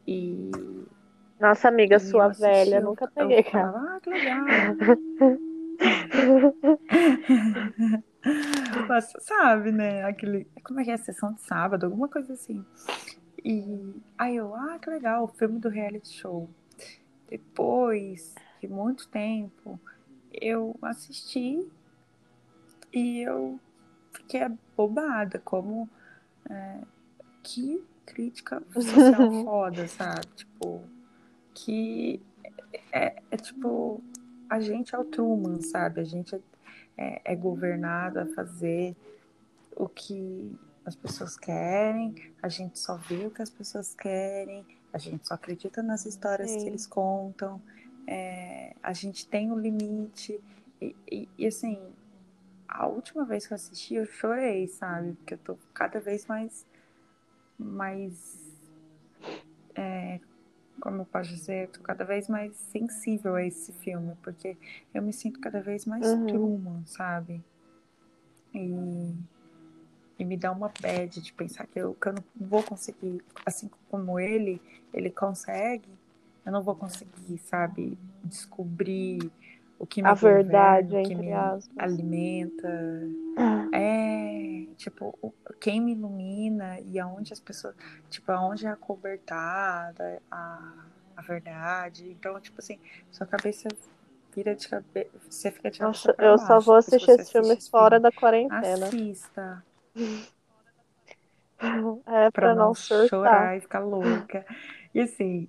[0.07, 0.51] E,
[1.39, 3.73] Nossa amiga, e sua eu assisti, velha, eu- nunca eu peguei, cara.
[3.73, 4.47] falava, ah, que legal.
[8.87, 10.03] Mas, sabe, né?
[10.03, 10.45] Aquele.
[10.63, 10.97] Como é que é?
[10.97, 12.63] Sessão de sábado, alguma coisa assim.
[13.43, 16.49] E aí eu, ah, que legal, o filme do reality show.
[17.27, 19.79] Depois de muito tempo,
[20.31, 21.67] eu assisti
[22.93, 23.59] e eu
[24.11, 25.89] fiquei abobada, como
[26.49, 26.81] é,
[27.41, 30.27] que crítica social foda, sabe?
[30.35, 30.83] Tipo,
[31.53, 32.21] que
[32.91, 34.03] é, é tipo,
[34.49, 36.01] a gente é o Truman, sabe?
[36.01, 36.39] A gente é,
[37.01, 38.95] é, é governado a fazer
[39.75, 44.97] o que as pessoas querem, a gente só vê o que as pessoas querem, a
[44.97, 46.59] gente só acredita nas histórias Sim.
[46.59, 47.61] que eles contam,
[48.07, 50.39] é, a gente tem o limite.
[50.81, 51.79] E, e- e, assim,
[52.67, 55.13] a última vez que eu assisti, eu chorei, sabe?
[55.13, 56.65] Porque eu tô cada vez mais.
[57.57, 58.39] mais
[59.75, 60.19] é,
[60.81, 64.57] como eu posso dizer, eu tô cada vez mais sensível a esse filme, porque
[64.93, 66.27] eu me sinto cada vez mais Uhum.
[66.27, 67.41] Truman, sabe?
[68.53, 69.15] E,
[70.19, 73.69] e me dá uma bad de pensar que eu, que eu não vou conseguir, assim
[73.89, 74.61] como ele,
[74.93, 75.89] ele consegue,
[76.45, 79.31] eu não vou conseguir, sabe, descobrir
[79.81, 81.75] o que me A verdade, governa, o que me aspas.
[81.83, 82.69] alimenta.
[83.73, 85.17] É, tipo,
[85.59, 87.73] quem me ilumina e aonde as pessoas,
[88.09, 90.85] tipo, aonde é acobertada a,
[91.17, 92.11] a verdade.
[92.11, 92.79] Então, tipo assim,
[93.11, 93.67] sua cabeça
[94.35, 97.57] vira de cabeça, você fica de cabeça Nossa, eu baixo só vou assistir esse filme
[97.71, 98.87] fora da quarentena.
[98.87, 99.63] Assista,
[102.07, 102.75] É pra pra não não
[103.07, 104.45] chorar e ficar louca.
[104.93, 105.47] E assim,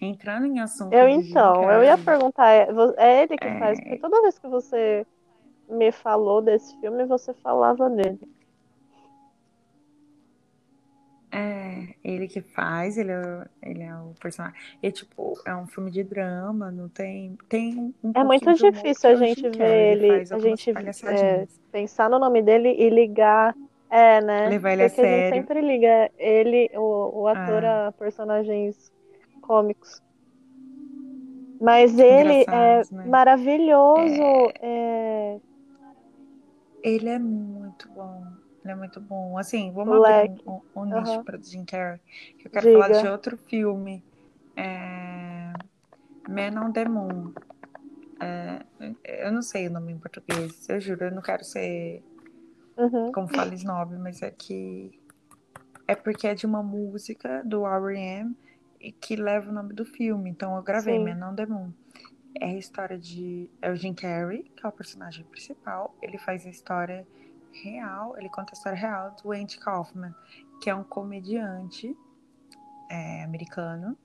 [0.00, 3.58] entrando em assunto Eu então, eu ia perguntar, é é ele que É.
[3.58, 3.80] faz?
[3.80, 5.06] Porque toda vez que você
[5.68, 8.20] me falou desse filme, você falava dele.
[11.30, 14.58] É, ele que faz, ele é, ele é o personagem.
[14.82, 17.36] E, tipo, é um filme de drama, não tem.
[17.48, 20.70] Tem um É muito difícil a é gente Jim ver ele ele, a gente
[21.06, 23.54] é, pensar no nome dele e ligar.
[23.90, 24.48] É, né?
[24.48, 25.34] Levar ele a Porque a gente sério.
[25.36, 27.88] sempre liga ele, o, o ator, É.
[27.88, 28.90] a personagens
[29.48, 30.02] cômicos.
[31.60, 33.04] Mas ele é né?
[33.06, 34.22] maravilhoso.
[34.60, 35.40] é,
[36.84, 38.22] Ele é muito bom.
[38.62, 39.36] Ele é muito bom.
[39.38, 40.34] Assim, vamos Moleque.
[40.34, 41.24] abrir um, um, um nicho Aham.
[41.24, 41.98] para Jim Carrey.
[42.38, 43.00] Que eu quero falar Diga.
[43.02, 44.04] de outro filme.
[44.56, 45.52] É...
[46.28, 47.32] Man on the Moon.
[48.20, 48.64] É,
[49.24, 52.02] eu não sei o nome em português, eu juro, eu não quero ser
[52.76, 53.12] Uhum.
[53.12, 55.00] como fala snob, mas é que
[55.86, 58.36] é porque é de uma música do R.E.M.
[59.00, 60.30] que leva o nome do filme.
[60.30, 61.04] Então eu gravei Sim.
[61.04, 61.72] Man on the Moon.
[62.40, 63.50] É a história de.
[63.60, 65.96] É o Jim Carrey, que é o personagem principal.
[66.00, 67.06] Ele faz a história
[67.52, 70.14] real, ele conta a história real do Andy Kaufman,
[70.60, 71.96] que é um comediante
[72.90, 73.96] é, americano,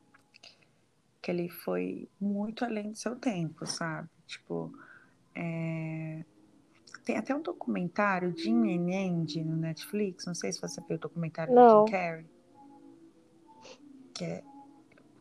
[1.21, 4.09] que ele foi muito além do seu tempo, sabe?
[4.25, 4.73] Tipo,
[5.35, 6.23] é...
[7.05, 10.99] tem até um documentário, Jim and Andy, no Netflix, não sei se você viu o
[10.99, 11.85] documentário Não.
[11.85, 12.25] do Jim Carrey,
[14.13, 14.43] que é,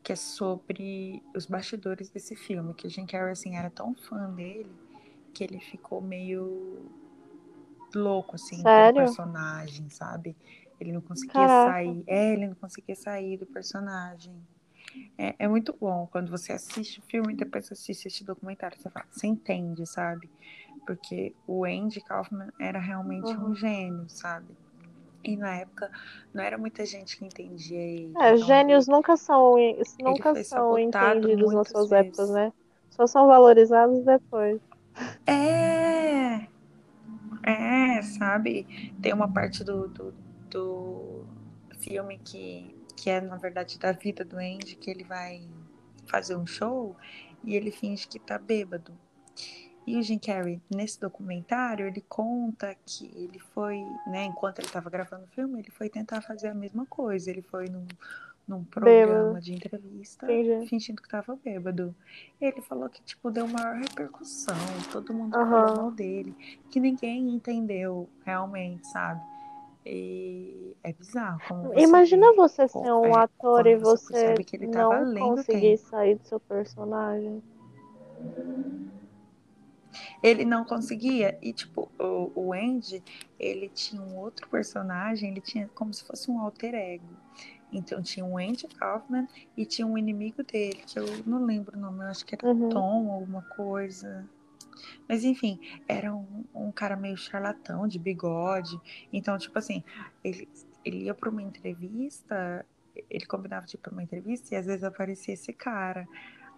[0.03, 4.31] que é sobre os bastidores desse filme, que o Jim Carrey, assim, era tão fã
[4.35, 4.71] dele,
[5.33, 6.91] que ele ficou meio
[7.95, 8.95] louco, assim, Sério?
[8.95, 10.37] pelo personagem, sabe?
[10.81, 11.65] Ele não conseguia Caraca.
[11.65, 12.05] sair.
[12.07, 14.35] É, ele não conseguia sair do personagem.
[15.17, 18.77] É, é muito bom quando você assiste o filme e depois assiste esse documentário.
[18.79, 20.29] Você, fala, você entende, sabe?
[20.87, 23.51] Porque o Andy Kaufman era realmente Uhum.
[23.51, 24.57] um gênio, sabe?
[25.25, 25.91] E na época
[26.35, 28.13] não era muita gente que entendia ele.
[28.19, 29.57] É, então gênios nunca são,
[30.01, 32.09] nunca são entendidos nas suas vezes.
[32.09, 32.53] épocas, né?
[32.91, 34.61] Só são valorizados depois.
[35.27, 36.47] É,
[37.43, 38.93] é, sabe?
[39.01, 40.15] Tem uma parte do, do,
[40.51, 41.25] do
[41.79, 45.43] filme que, que é, na verdade, da vida do Andy, que ele vai
[46.07, 46.97] fazer um show
[47.45, 48.93] e ele finge que tá bêbado.
[49.87, 54.89] E o Jim Carrey, nesse documentário, ele conta que ele foi, né, enquanto ele estava
[54.89, 57.31] gravando o filme, ele foi tentar fazer a mesma coisa.
[57.31, 57.87] Ele foi num,
[58.47, 59.41] num programa Bêbado.
[59.41, 60.69] de entrevista Entendi.
[60.69, 61.95] fingindo que tava bêbado.
[62.41, 64.55] Ele falou que, tipo, deu maior repercussão,
[64.93, 65.67] todo mundo Aham.
[65.67, 66.35] falou mal dele,
[66.71, 69.21] que ninguém entendeu realmente, sabe?
[69.85, 71.41] E é bizarro.
[71.49, 75.91] Como você Imagina vê, você ser um é, ator e você você não conseguir tempo.
[75.91, 77.43] sair do seu personagem.
[80.23, 81.39] Ele não conseguia.
[81.43, 83.03] E, tipo, o, o Andy,
[83.39, 87.17] ele tinha um outro personagem, ele tinha como se fosse um alter ego.
[87.73, 91.81] Então tinha o Andy Kaufman e tinha um inimigo dele, que eu não lembro o
[91.81, 92.69] nome, eu acho que era Uhum.
[92.69, 94.29] Tom alguma coisa.
[95.09, 95.59] Mas enfim,
[95.89, 98.79] era um, um cara meio charlatão, de bigode.
[99.13, 99.83] Então, tipo assim,
[100.23, 100.49] ele,
[100.85, 102.65] ele ia pra uma entrevista,
[103.09, 106.07] ele combinava de ir pra uma entrevista e às vezes aparecia esse cara.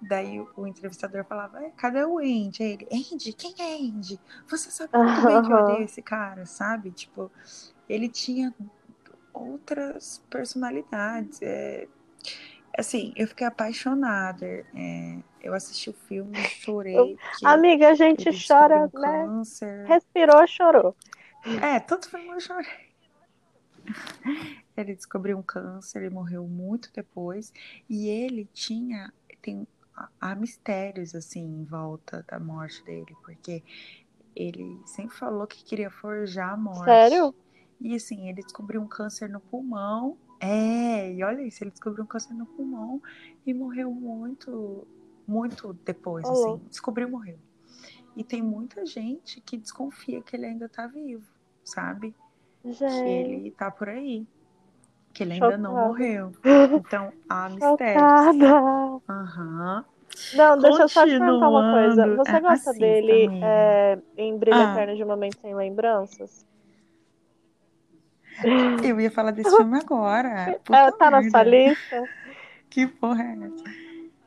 [0.03, 2.63] Daí o, entrevistador falava, "É, cadê o Andy?
[2.63, 3.33] Aí ele, Andy?
[3.33, 4.21] Quem é Andy?
[4.49, 6.91] Você sabe muito bem que eu odeio esse cara, sabe?
[6.91, 7.31] Tipo,
[7.89, 8.55] ele tinha
[9.33, 11.41] outras personalidades.
[11.43, 11.89] É,
[12.79, 14.47] assim, eu fiquei apaixonada.
[14.47, 17.19] é, eu assisti o filme, chorei.
[17.45, 19.25] Amiga, a gente ele chora, um né?
[19.27, 19.85] câncer.
[19.87, 20.97] Respirou, chorou.
[21.63, 22.95] É, todo filme eu chorei.
[24.77, 27.53] Ele descobriu um câncer e morreu muito depois.
[27.89, 29.13] E ele tinha.
[29.43, 29.67] Tem,
[30.21, 33.63] há- mistérios, assim, em volta da morte dele, porque
[34.35, 36.85] ele sempre falou que queria forjar a morte.
[36.85, 37.35] Sério?
[37.81, 40.17] E assim, ele descobriu um câncer no pulmão.
[40.41, 43.01] É, e olha isso, ele descobriu um câncer no pulmão
[43.47, 44.87] e morreu muito,
[45.27, 46.61] muito depois, Ô, assim.
[46.69, 47.39] Descobriu e morreu.
[48.17, 51.27] E tem muita gente que desconfia que ele ainda tá vivo,
[51.65, 52.15] sabe?
[52.63, 54.27] Que Gente, ele tá por aí.
[55.15, 55.89] Que ele ainda não chocada.
[55.89, 56.33] morreu.
[56.87, 57.95] Então, há mistérios.
[57.97, 59.01] Chocada.
[59.09, 59.85] Aham.
[60.35, 62.17] Não, deixa eu só te perguntar uma coisa.
[62.17, 64.73] Você Ah, gosta assista, dele é, em Brilho Ah.
[64.73, 66.45] Eterno de Momento Sem Lembranças?
[68.83, 70.59] Eu ia falar desse filme agora.
[70.65, 71.51] Puta É, tá na sua merda.
[71.71, 72.09] lista?
[72.69, 73.65] Que porra é essa?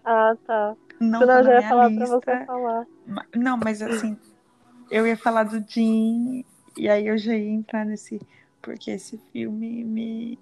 [0.05, 0.75] Ah, tá.
[0.99, 2.19] Não Senão tá eu já ia falar pra lista.
[2.19, 2.87] você falar.
[3.35, 4.17] Não, mas assim,
[4.89, 6.43] eu ia falar do Jim,
[6.77, 8.21] e aí eu já ia entrar nesse.
[8.61, 10.39] Porque esse filme me.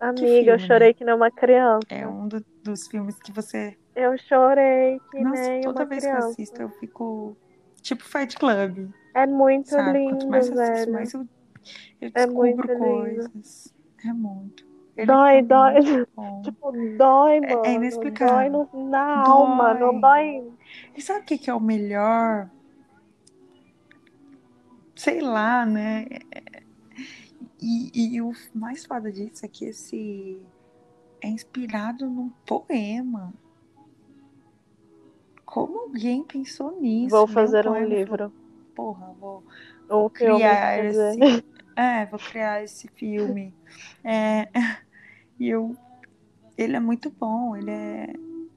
[0.00, 0.94] Amiga, eu filme, chorei né?
[0.94, 1.86] que nem uma criança.
[1.88, 3.76] É um do- dos filmes que você.
[3.94, 7.36] Eu chorei que Nossa, nem toda uma vez que eu assisto, eu fico.
[7.82, 9.98] Tipo Fight Club, É muito sabe?
[10.00, 10.92] Quanto lindo, mais eu assisto, velho.
[10.92, 11.26] mais eu,
[12.00, 12.78] eu É descubro lindo.
[12.78, 13.72] coisas.
[14.04, 14.64] É muito.
[14.96, 15.74] Ele Dói, é dói.
[16.16, 16.42] bom.
[16.42, 17.70] Tipo, dói, É, mano.
[17.70, 18.50] é Dói inexplicável.
[18.50, 20.00] no- na alma, não Dói.
[20.00, 20.52] dói.
[20.96, 22.50] E sabe o que, que é o melhor?
[24.96, 26.06] Sei lá, né?
[27.60, 30.40] E, e o mais foda disso é que esse
[31.20, 33.32] é inspirado num poema.
[35.44, 37.16] Como alguém pensou nisso?
[37.16, 38.32] Vou fazer um livro.
[38.74, 39.42] Porra, vou,
[39.88, 41.18] vou criar esse.
[41.78, 43.54] É, vou criar esse filme.
[44.02, 44.48] É,
[45.38, 45.76] e eu.
[46.56, 48.12] Ele é muito bom, ele é.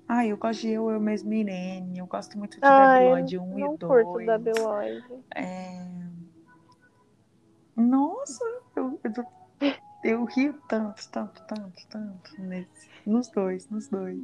[0.07, 1.99] Ai, eu gosto de Eu, Eu Mesmo e Irene.
[1.99, 4.25] Eu gosto muito de Debiloid 1 e não curto 2.
[4.25, 5.05] Debi Lloyd.
[5.35, 5.85] É...
[7.75, 8.43] Nossa,
[8.81, 9.71] eu, eu,
[10.03, 14.19] eu rio tanto, tanto, tanto, tanto nesse, nos dois, nos dois.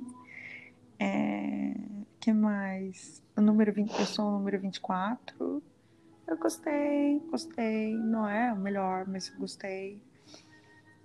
[1.00, 1.74] É,
[2.20, 3.22] que mais?
[3.38, 5.62] O número 20, eu sou o número 24.
[6.28, 7.94] Eu gostei, gostei.
[7.96, 10.02] Não é o melhor, mas eu gostei.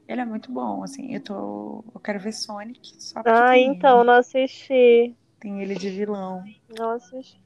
[0.08, 1.14] Ele é muito bom, assim.
[1.14, 1.84] Eu tô.
[1.94, 4.06] Eu quero ver Sonic, só Ah, então, ele.
[4.06, 5.14] não assisti.
[5.38, 6.42] Tem ele de vilão.
[6.78, 7.38] Não assisti.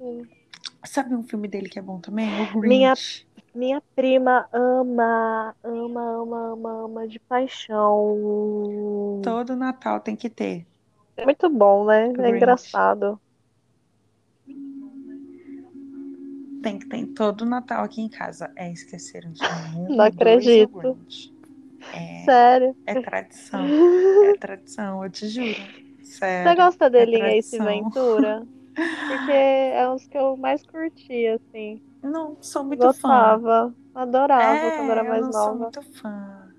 [0.84, 2.28] Sabe um filme dele que é bom também?
[2.40, 2.68] O Grinch.
[2.68, 2.96] Minha
[3.94, 8.16] prima ama, ama, ama, ama, ama de paixão.
[9.22, 10.66] Todo Natal tem que ter.
[11.16, 12.08] É muito bom, né?
[12.08, 12.36] É Grinch.
[12.36, 13.20] engraçado.
[16.62, 18.50] Tem que ter todo Natal aqui em casa.
[18.56, 19.40] É esqueceram de
[19.76, 20.98] um Não acredito.
[21.92, 22.76] É, Sério.
[22.86, 23.66] é tradição.
[24.24, 25.54] É tradição, eu te juro.
[26.02, 26.50] Sério.
[26.52, 27.60] Você gosta dele em Ace tradição.
[27.60, 28.46] Ventura?
[29.06, 31.80] Porque é uns que eu mais curti, assim.
[32.06, 33.40] Não sou muito fã.
[33.40, 33.74] Gostava.
[33.94, 35.56] Adorava É, quando era mais eu não sou nova.
[35.56, 36.54] muito fã.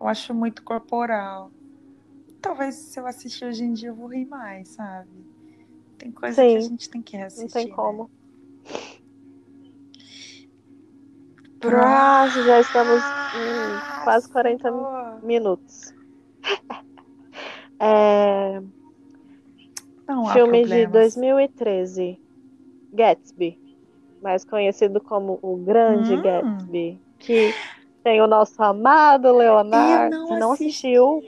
[0.00, 1.50] Eu acho muito corporal.
[2.40, 5.10] Talvez se eu assistir hoje em dia eu vou rir mais, sabe?
[5.98, 7.48] Tem coisa que a Sim, gente tem que Não assistir.
[7.48, 7.74] tem né?
[7.76, 8.10] como.
[11.64, 13.02] Nossa, já estamos
[13.34, 15.22] em quase 40 Nossa!
[15.22, 15.92] minutos.
[17.80, 18.60] É,
[20.08, 21.14] Não filme de problemas.
[21.16, 22.20] 2013.
[22.92, 23.58] Gatsby.
[24.24, 26.18] Mais conhecido como O Grande Hum.
[26.18, 27.02] Gatsby.
[27.18, 27.56] Que
[28.04, 30.16] tem o nosso amado Leonardo.
[30.30, 30.52] Eu não não assisti.
[30.52, 31.24] assistiu?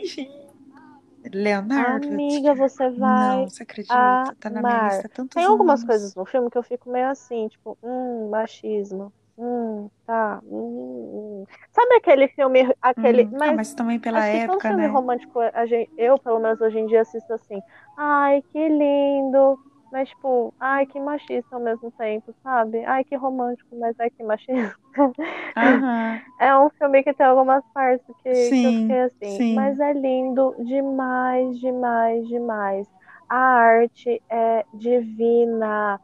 [1.32, 2.08] Leonardo?
[2.08, 3.36] Amiga, você vai.
[3.36, 4.34] Não, você acredita?
[4.36, 5.84] Tá na minha lista tantos Tem algumas anos.
[5.84, 9.12] coisas no filme que eu fico meio assim, tipo, hum, machismo.
[9.38, 10.40] Hum, tá.
[10.44, 11.46] Hum, hum.
[11.72, 13.28] Sabe aquele filme, aquele.
[13.30, 14.88] Hum, ah, mas mas também pela época, filme né?
[14.88, 17.62] romântico, a gente, eu, pelo menos hoje em dia, assisto assim.
[17.96, 19.60] Ai, que lindo.
[19.90, 22.84] Mas, tipo, ai, que machista ao mesmo tempo, sabe?
[22.84, 24.76] Ai, que romântico, mas ai, que machista.
[25.56, 26.22] Aham.
[26.38, 29.50] É um filme que tem algumas partes que, que eu Sim, fiquei assim, sim.
[29.50, 32.88] mas é lindo demais, demais, demais.
[33.28, 36.00] A arte é divina.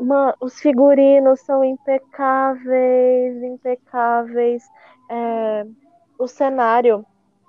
[0.00, 4.70] Mano, os figurinos são impecáveis, impecáveis.
[5.10, 5.64] É,
[6.18, 7.06] o cenário,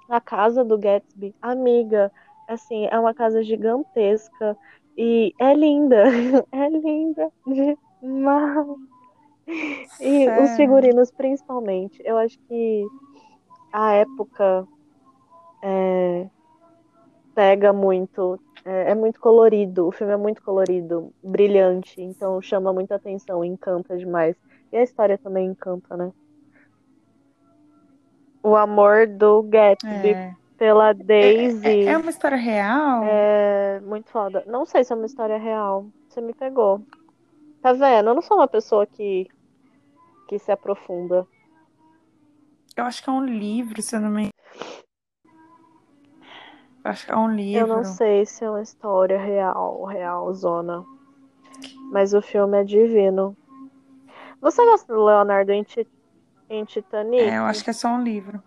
[0.09, 2.11] a casa do Gatsby, amiga,
[2.47, 4.57] assim, é uma casa gigantesca
[4.97, 6.03] e é linda,
[6.51, 7.31] é linda
[8.01, 8.67] demais.
[10.01, 12.01] E os figurinos, principalmente.
[12.03, 12.85] Eu acho que
[13.71, 14.67] a época
[15.63, 16.27] é,
[17.35, 18.39] pega muito.
[18.65, 19.87] É, é muito colorido.
[19.87, 22.01] O filme é muito colorido, brilhante.
[22.01, 24.35] Então chama muita atenção, encanta demais.
[24.73, 26.11] E a história também encanta, né?
[28.43, 30.46] O amor do Gatsby É.
[30.57, 33.03] pela É, Daisy é- é uma história real?
[33.03, 34.43] é muito foda.
[34.47, 35.87] Não sei se é uma história real.
[36.09, 36.81] Você me pegou.
[37.61, 38.09] Tá vendo?
[38.09, 39.27] Eu não sou uma pessoa que,
[40.27, 41.27] que se aprofunda.
[42.75, 44.29] Eu acho que é um livro, se eu não me
[46.83, 47.59] Eu acho que é um livro.
[47.59, 50.85] Eu não sei se é uma história real, real, zona.
[51.91, 53.35] Mas o filme é divino.
[54.39, 57.23] Você gosta do Leonardo em Titanic?
[57.23, 58.41] É, eu acho que é só um livro.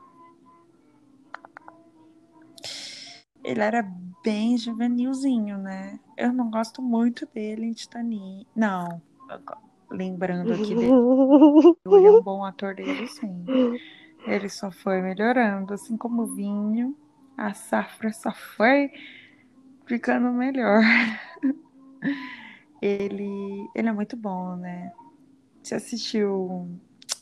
[3.45, 3.83] Ele era
[4.23, 5.99] bem juvenilzinho, né?
[6.17, 8.47] Eu não gosto muito dele em Titanic.
[8.55, 9.01] Não,
[9.91, 10.93] lembrando aqui dele,
[11.87, 13.81] ele é um bom ator desde sempre.
[14.27, 16.97] Ele só foi melhorando, assim como o vinho,
[17.37, 18.91] a safra só foi
[19.87, 20.83] ficando melhor.
[22.83, 24.93] Ele, ele é muito bom, né?
[25.63, 26.69] Você assistiu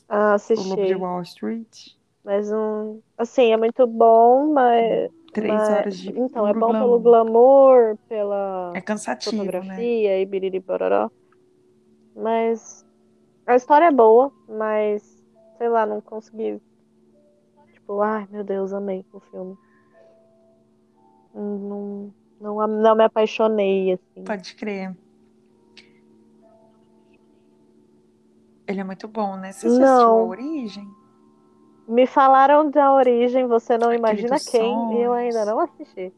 [0.07, 0.95] Ah, O Lobo de assisti.
[0.95, 1.87] Wall Street?
[2.23, 3.01] Mas um.
[3.17, 5.11] Assim, é muito bom, mas.
[5.33, 7.97] Três mas- horas de Então, é bom pelo glamour.
[8.07, 9.45] pela É cansativo, né?
[9.51, 11.09] fotografia e biriri bororó.
[12.15, 12.85] Mas.
[13.45, 15.23] A história é boa, mas.
[15.57, 16.61] Sei lá, não consegui.
[17.73, 19.57] Tipo, ai meu Deus, amei o filme.
[21.33, 22.11] Não,
[22.41, 24.23] não, não me apaixonei, assim.
[24.23, 24.95] Pode crer.
[28.67, 29.51] Ele é muito bom, né?
[29.51, 30.17] Você assistiu Não.
[30.19, 30.87] A Origem?
[31.89, 36.13] Me falaram da origem, você não imagina quem, e eu ainda não assisti.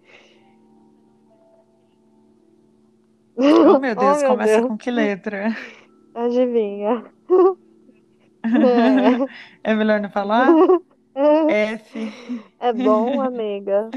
[3.35, 4.67] Oh, meu Deus, Oh, meu começa Deus.
[4.67, 5.55] com que letra?
[6.15, 6.93] Adivinha.
[9.63, 10.61] É melhor não falar?
[11.47, 12.11] F.
[12.59, 13.93] É bom, amiga.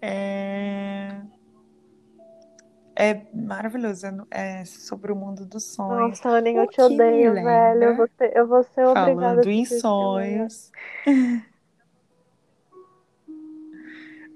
[0.00, 1.33] É...
[2.96, 4.06] é maravilhoso.
[4.30, 6.18] É sobre o mundo dos sonhos.
[6.18, 7.82] Nossa, Aninha, eu te odeio, velho.
[7.82, 10.72] Eu vou, ter, eu vou ser obrigada Falando em sonhos.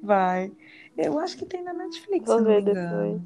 [0.02, 0.52] Vai.
[0.96, 3.20] Eu acho que tem na Netflix, Vou não ver depois.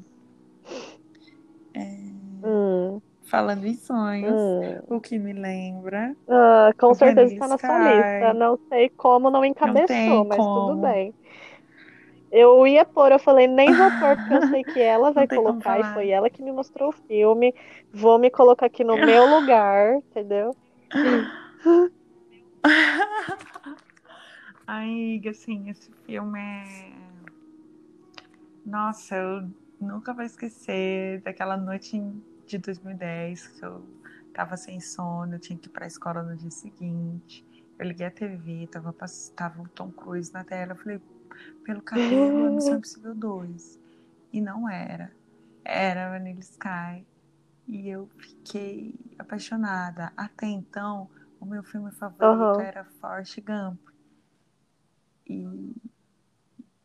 [2.43, 4.95] Hum, Falando em sonhos, hum.
[4.95, 6.15] o que me lembra.
[6.27, 8.33] Ah, com certeza está na sua lista.
[8.33, 10.81] Não sei como não encabeçou, tem mas tudo como.
[10.81, 11.13] bem.
[12.35, 15.79] Eu ia pôr, eu falei, nem vou pôr, porque eu sei que ela vai colocar,
[15.79, 17.53] e foi ela que me mostrou o filme.
[17.93, 20.55] Vou me colocar aqui no meu lugar, entendeu?
[24.65, 26.91] Ai, assim, esse filme é.
[28.65, 29.47] Nossa, eu
[29.79, 32.01] nunca vou esquecer daquela noite
[32.47, 33.83] de 2010 que eu
[34.33, 37.45] tava sem sono, eu tinha que ir pra escola no dia seguinte.
[37.77, 38.95] Eu liguei a TV, tava,
[39.35, 40.71] tava o Tom Cruise na tela.
[40.71, 40.99] Eu falei,
[41.63, 43.79] pelo cabelo, é Missão Impossível 2.
[44.31, 45.11] E não era.
[45.63, 47.05] Era Vanilla Sky.
[47.67, 50.11] E eu fiquei apaixonada.
[50.17, 51.09] Até então,
[51.39, 52.61] o meu filme favorito uhum.
[52.61, 53.79] era Forrest Gump.
[55.27, 55.75] E,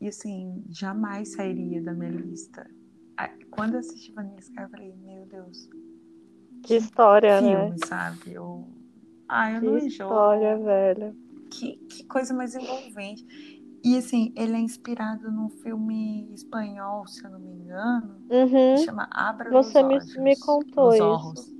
[0.00, 2.68] e assim, jamais sairia da minha lista.
[3.50, 5.68] Quando eu assisti Vanilla Sky, eu falei, meu Deus.
[6.62, 7.76] Que, história, filme, né?
[7.86, 8.32] sabe?
[8.32, 8.68] Eu,
[9.28, 9.88] ah, eu que não enjoo.
[9.88, 11.16] história, velho.
[11.50, 13.24] Que, que coisa mais envolvente.
[13.84, 18.74] E assim, ele é inspirado num filme espanhol, se eu não me engano, uhum.
[18.74, 21.56] que chama Abra Você me, olhos, me contou isso.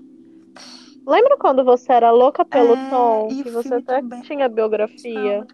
[1.06, 3.28] Lembra quando você era louca pelo é, Tom?
[3.28, 4.20] Que você até também...
[4.22, 5.46] tinha biografia.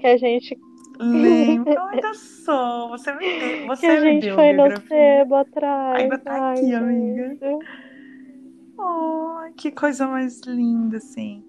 [0.00, 0.58] Que a gente.
[0.98, 2.88] Lembro, ainda sou.
[2.88, 3.66] Você me deu.
[3.68, 6.02] Você que a gente foi no sebo atrás.
[6.02, 6.74] Ainda tá Ai, aqui, gente.
[6.74, 7.58] amiga.
[8.76, 11.44] Oh, que coisa mais linda, assim.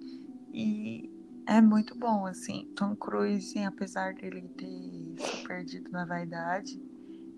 [0.53, 1.08] E
[1.49, 2.65] é muito bom, assim.
[2.75, 6.79] Tom Cruise, apesar dele ter se perdido na vaidade,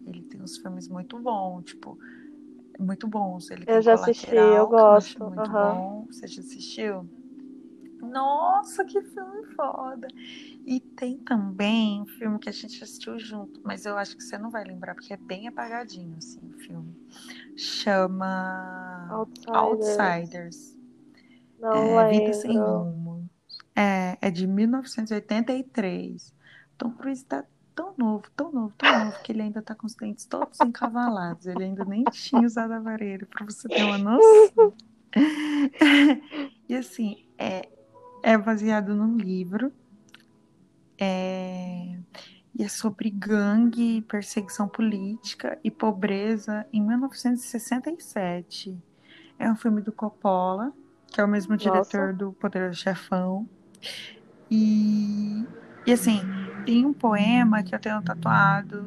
[0.05, 1.97] ele tem uns filmes muito bons, tipo,
[2.78, 3.49] muito bons.
[3.49, 5.18] Ele eu já assisti, eu gosto.
[5.18, 5.53] Eu muito uhum.
[5.53, 6.07] bom.
[6.12, 7.09] Você já assistiu?
[8.01, 10.07] Nossa, que filme foda!
[10.66, 14.38] E tem também um filme que a gente assistiu junto, mas eu acho que você
[14.38, 16.93] não vai lembrar, porque é bem apagadinho, assim, o filme.
[17.55, 19.55] Chama Outsiders.
[19.55, 20.78] Outsiders.
[21.62, 22.26] Não é, lembro.
[22.26, 23.01] Vida Sem Rumo.
[23.76, 26.34] É, é de 1983.
[26.78, 27.45] Tom Cruise tá
[27.76, 31.45] tão novo, tão novo, tão novo, que ele ainda tá com os dentes todos encavalados.
[31.45, 34.74] Ele ainda nem tinha usado aparelho, pra você ter uma noção.
[36.67, 37.69] e assim, é,
[38.24, 39.72] é baseado num livro.
[40.99, 41.97] É,
[42.57, 48.78] e é sobre gangue, perseguição política e pobreza em 1967.
[49.39, 50.72] É um filme do Coppola,
[51.07, 52.13] que é o mesmo diretor Nossa.
[52.13, 53.49] do Poderoso Chefão.
[54.49, 55.45] E,
[55.86, 56.21] e assim,
[56.65, 58.86] tem um poema que eu tenho tatuado,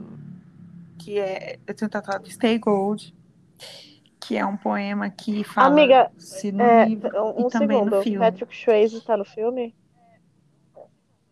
[0.98, 1.58] que é.
[1.66, 3.14] Eu tenho tatuado Stay Gold,
[4.20, 7.96] que é um poema que fala Amiga, se no é, livro um e também segundo.
[7.96, 8.18] no filme.
[8.18, 9.74] Patrick Swayze tá no filme?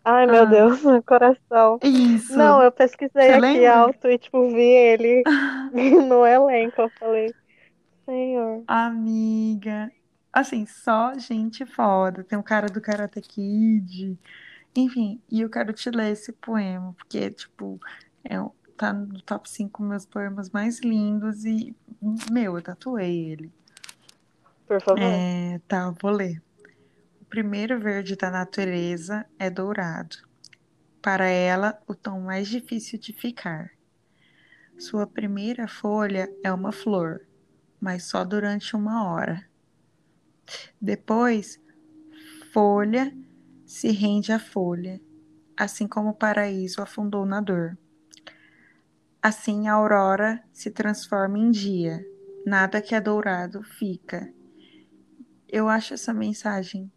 [0.04, 0.44] Ai, meu Ah.
[0.46, 1.78] Deus, meu coração.
[1.82, 2.36] Isso.
[2.36, 3.76] Não, eu pesquisei Você aqui lembra?
[3.76, 5.22] alto e, tipo, vi ele
[6.08, 6.82] no elenco.
[6.82, 7.32] Eu falei,
[8.04, 8.64] senhor.
[8.66, 9.90] Amiga.
[10.32, 12.24] Assim, só gente foda.
[12.24, 14.18] Tem o cara do Karate Kid.
[14.74, 17.78] Enfim, e eu quero te ler esse poema, porque, tipo,
[18.24, 18.36] é,
[18.76, 21.76] tá no top 5 meus poemas mais lindos e,
[22.30, 23.52] meu, eu tatuei ele.
[24.66, 25.02] Por favor.
[25.02, 26.42] É, tá, vou ler.
[27.20, 30.16] O primeiro verde da natureza é dourado.
[31.02, 33.70] Para ela, o tom mais difícil de ficar.
[34.78, 37.20] Sua primeira folha é uma flor,
[37.78, 39.51] mas só durante uma hora.
[40.80, 41.60] Depois,
[42.52, 43.12] folha
[43.64, 45.00] se rende à folha,
[45.56, 47.76] assim como o paraíso afundou na dor.
[49.22, 52.04] Assim a aurora se transforma em dia,
[52.44, 54.32] nada que é dourado fica.
[55.48, 56.90] Eu acho essa mensagem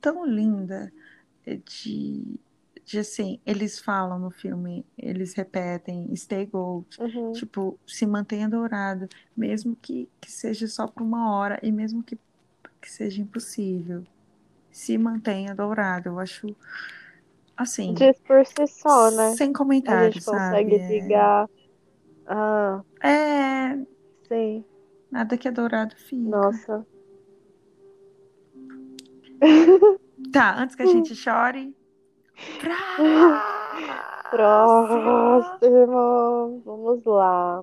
[0.00, 0.92] tão linda
[1.64, 2.38] de,
[2.84, 7.32] de assim, eles falam no filme, eles repetem stay gold, Uhum.
[7.32, 12.18] tipo, se mantenha dourado, mesmo que, que seja só por uma hora e mesmo que,
[12.80, 14.04] que seja impossível.
[14.72, 16.54] Se mantenha dourado, eu acho
[17.56, 19.32] assim, Diz por si só, né?
[19.36, 20.56] sem A comentários, gente sabe?
[20.58, 21.48] consegue ligar.
[22.26, 23.86] Ah, É, é,
[24.28, 24.64] sim.
[25.10, 26.30] nada que é dourado fica.
[26.30, 26.86] Nossa.
[30.32, 31.74] Tá, antes que a gente chore.
[34.30, 35.50] Próximo.
[35.60, 36.62] Próximo.
[36.64, 37.62] Vamos lá.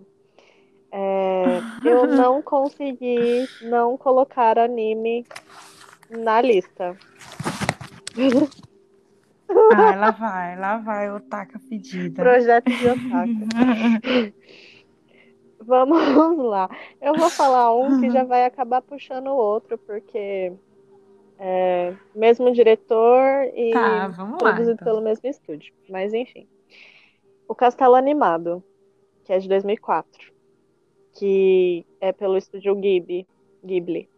[0.91, 5.25] É, eu não consegui não colocar anime
[6.09, 6.95] na lista.
[9.49, 12.21] Ah, lá vai, lá vai, Otaka pedida.
[12.21, 14.33] Projeto de Otaka.
[15.61, 16.69] Vamos lá.
[17.01, 20.53] Eu vou falar um que já vai acabar puxando o outro, porque
[21.39, 24.85] é mesmo diretor e Tá, produzido Então.
[24.85, 25.73] pelo mesmo estúdio.
[25.89, 26.47] Mas enfim.
[27.47, 28.63] O Castelo Animado,
[29.23, 30.31] que é de 2004,
[31.17, 33.27] que é pelo estúdio Ghibli.
[33.63, 34.09] Ghibli.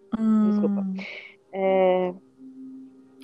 [0.47, 0.81] Desculpa.
[0.81, 0.95] Hum.
[1.51, 2.13] É,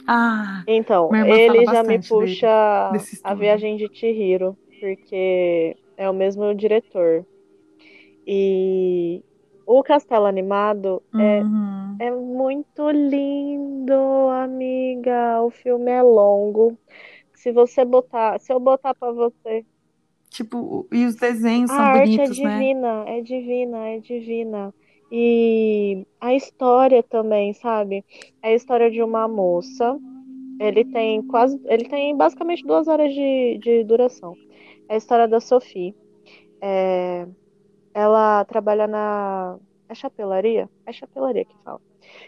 [0.07, 3.33] Ah, então, ele já me puxa desse a.
[3.33, 7.25] Viagem de Chihiro, porque é o mesmo diretor.
[8.27, 9.23] E
[9.65, 11.95] o Castelo Animado é uhum.
[11.99, 13.93] É muito lindo,
[14.31, 15.41] amiga.
[15.41, 16.77] O filme é longo.
[17.33, 19.65] se você botar, se eu botar para você.
[20.35, 22.69] Tipo, e os desenhos a são arte bonitos, é né?
[22.69, 24.73] divina, é divina, é divina.
[25.11, 28.05] E a história também, sabe?
[28.41, 29.99] É a história de uma moça.
[30.59, 31.59] Ele tem quase.
[31.65, 34.37] Ele tem basicamente duas horas de, de duração.
[34.89, 35.95] É a história da Sophie.
[36.61, 37.27] É,
[37.93, 39.59] ela trabalha na.
[39.89, 40.69] É chapelaria?
[40.85, 41.81] É chapelaria que fala.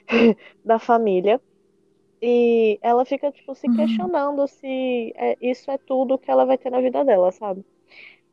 [0.66, 1.42] da família.
[2.22, 3.70] E ela fica, tipo, se Uhum.
[3.70, 7.66] questionando se é- isso é tudo que ela vai ter na vida dela, sabe?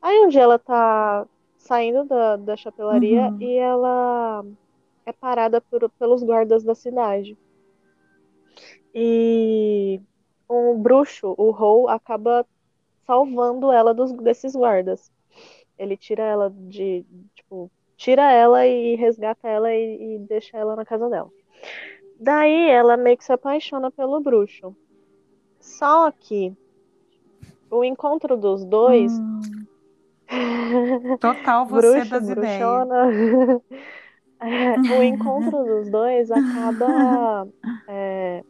[0.05, 1.25] Aí um dia ela tá
[1.57, 3.41] saindo da, da chapelaria Uhum.
[3.41, 4.45] e ela
[5.03, 7.35] é parada por- pelos guardas da cidade.
[8.93, 9.99] E
[10.47, 12.45] um bruxo, o Hou, acaba
[13.07, 15.11] salvando ela dos, desses guardas.
[15.75, 17.03] Ele tira ela de.
[17.33, 21.31] Tipo, tira ela e resgata ela e, e deixa ela na casa dela.
[22.19, 24.75] Daí ela meio que se apaixona pelo bruxo.
[25.59, 26.55] Só que
[27.71, 29.11] o encontro dos dois.
[29.17, 29.64] Hum.
[31.19, 32.87] Total você bruxo, das ideias.
[32.87, 33.61] bruxona.
[34.41, 37.47] É, o encontro dos dois acaba.
[37.87, 38.43] é,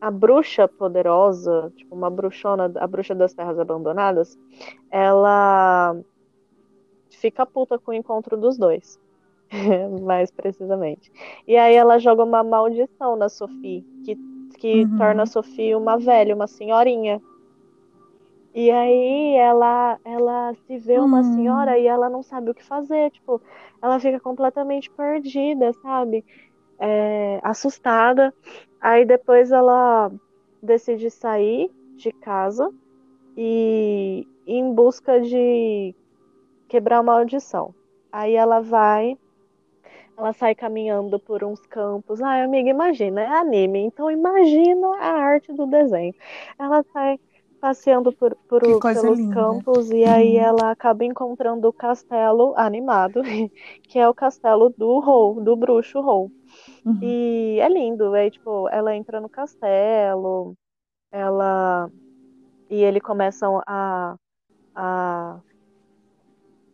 [0.00, 4.36] a bruxa poderosa, tipo uma bruxona, a bruxa das terras abandonadas,
[4.90, 5.94] ela
[7.10, 8.98] fica puta com o encontro dos dois.
[10.02, 11.10] Mais precisamente.
[11.46, 14.18] E aí ela joga uma maldição na Sophie, que,
[14.58, 14.96] que Uhum.
[14.96, 17.20] torna a Sophie uma velha, uma senhorinha.
[18.54, 21.24] E aí ela, ela se vê uma Hum.
[21.24, 23.42] senhora e ela não sabe o que fazer, tipo,
[23.82, 26.24] ela fica completamente perdida, sabe?
[26.80, 28.34] É, assustada.
[28.80, 30.10] Aí depois ela
[30.62, 32.72] decide sair de casa
[33.36, 35.94] e em busca de
[36.68, 37.74] quebrar a maldição.
[38.12, 39.18] Aí ela vai,
[40.16, 42.20] ela sai caminhando por uns campos.
[42.22, 46.14] Ai, amiga, imagina, é anime, então imagina a arte do desenho.
[46.58, 47.18] Ela sai
[47.64, 49.34] passeando por, por o- pelos linda.
[49.34, 50.42] campos e aí Uhum.
[50.42, 53.22] ela acaba encontrando o castelo animado,
[53.88, 56.30] que é o castelo do Hou, do bruxo Hou.
[56.84, 56.98] Uhum.
[57.02, 60.52] E é lindo, é tipo, ela entra no castelo,
[61.10, 61.88] ela
[62.68, 64.14] e ele começam a,
[64.74, 65.40] a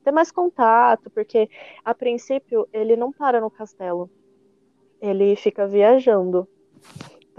[0.03, 1.49] ter mais contato, porque
[1.85, 4.11] a princípio ele não para no castelo,
[5.01, 6.49] ele fica viajando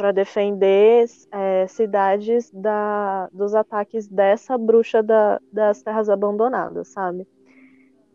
[0.01, 7.27] para defender é, cidades da, dos ataques dessa bruxa da, das terras abandonadas, sabe?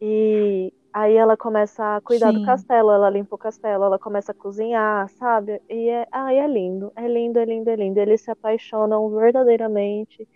[0.02, 2.44] E aí ela começa a cuidar do Sim.
[2.44, 5.62] castelo, ela limpa o castelo, ela começa a cozinhar, sabe?
[5.70, 8.00] E é, ai, é lindo, é lindo, é lindo, é lindo.
[8.00, 10.28] Eles se apaixonam verdadeiramente.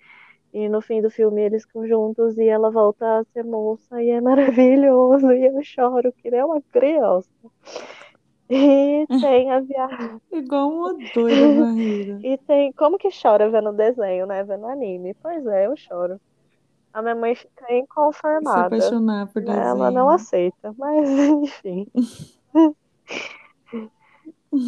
[0.53, 4.11] E no fim do filme eles ficam juntos e ela volta a ser moça e
[4.11, 5.27] é maravilhoso.
[5.35, 7.29] E eu choro que nem uma criança.
[8.51, 10.21] E tem a viagem.
[10.33, 11.69] Igual uma doida.
[12.23, 12.73] E tem.
[12.73, 14.45] Como que chora vendo desenho, né?
[14.45, 15.15] Vendo anime?
[15.15, 16.21] Pois é, eu choro.
[16.93, 18.67] A minha mãe fica Se inconformada.
[18.67, 19.57] apaixonar por né?
[19.69, 20.11] Ela não desenho.
[20.11, 21.09] aceita, mas
[21.43, 21.87] enfim.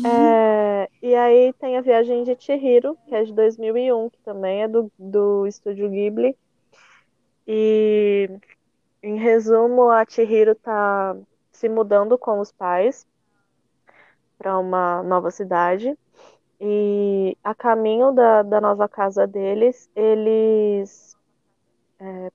[0.05, 4.69] É, e aí tem a Viagem de Chihiro, que é de 2001, que também é
[4.69, 6.37] do, do estúdio Ghibli.
[7.47, 8.29] E,
[9.03, 11.17] em resumo, a Chihiro tá
[11.53, 13.07] se mudando com os pais
[14.43, 15.97] para uma nova cidade.
[16.61, 21.17] E a caminho da, da nova casa deles, eles
[22.01, 22.31] é,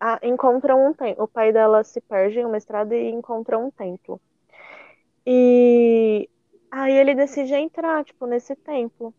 [0.00, 1.24] a- encontram um templo.
[1.24, 4.20] O pai dela se perde em uma estrada e encontra um templo.
[5.26, 6.28] E
[6.70, 9.14] aí ele decide entrar, tipo, nesse templo.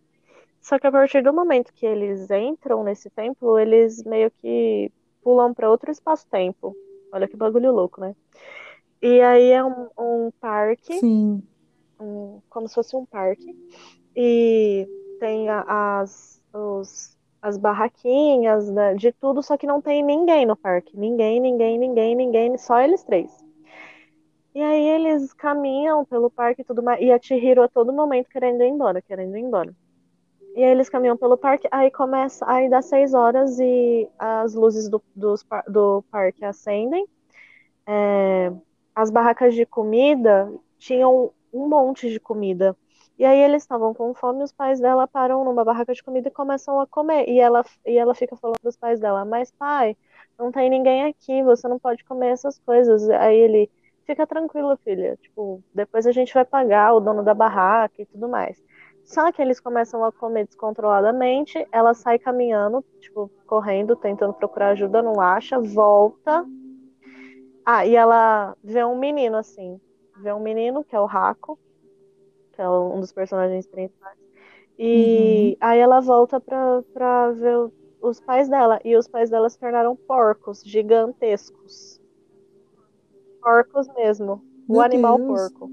[0.62, 4.92] Só que a partir do momento que eles entram nesse templo, eles meio que
[5.24, 6.76] pulam para outro espaço-tempo.
[7.12, 8.16] Olha que bagulho louco, né?
[9.02, 11.44] E aí é um, um parque, Sim.
[12.00, 13.56] Um- como se fosse um parque.
[14.16, 14.88] E
[15.20, 20.98] tem as, os- as barraquinhas, né, de tudo, só que não tem ninguém no parque.
[20.98, 23.32] Ninguém, ninguém, ninguém, ninguém, só eles três.
[24.54, 27.02] E aí eles caminham pelo parque e tudo mais.
[27.02, 29.76] E a Chihiro a todo momento querendo ir embora, querendo ir embora.
[30.56, 34.90] E aí eles caminham pelo parque, aí começa, aí dá seis horas e as luzes
[34.90, 35.02] do,
[35.50, 37.06] par- do parque acendem.
[37.88, 38.52] É,
[38.96, 42.76] as barracas de comida tinham um monte de comida.
[43.18, 46.32] E aí eles estavam com fome, os pais dela param numa barraca de comida e
[46.32, 47.30] começam a comer.
[47.30, 49.96] E ela, e ela fica falando pros pais dela, mas pai,
[50.38, 53.10] não tem ninguém aqui, você não pode comer essas coisas.
[53.10, 53.72] Aí ele,
[54.06, 58.28] fica tranquilo, filha, tipo, depois a gente vai pagar o dono da barraca e tudo
[58.28, 58.62] mais.
[59.06, 65.02] Só que eles começam a comer descontroladamente, ela sai caminhando, tipo, correndo, tentando procurar ajuda,
[65.02, 66.46] não acha, volta.
[67.64, 69.80] Ah, e ela vê um menino assim,
[70.18, 71.60] vê um menino que é o Raco,
[72.54, 74.18] que é um dos personagens principais.
[74.78, 78.80] E aí ela volta pra, pra ver o, os pais dela.
[78.84, 82.02] E os pais dela se tornaram porcos gigantescos.
[83.42, 84.42] Porcos mesmo.
[84.68, 85.28] Meu o animal Deus.
[85.28, 85.70] porco.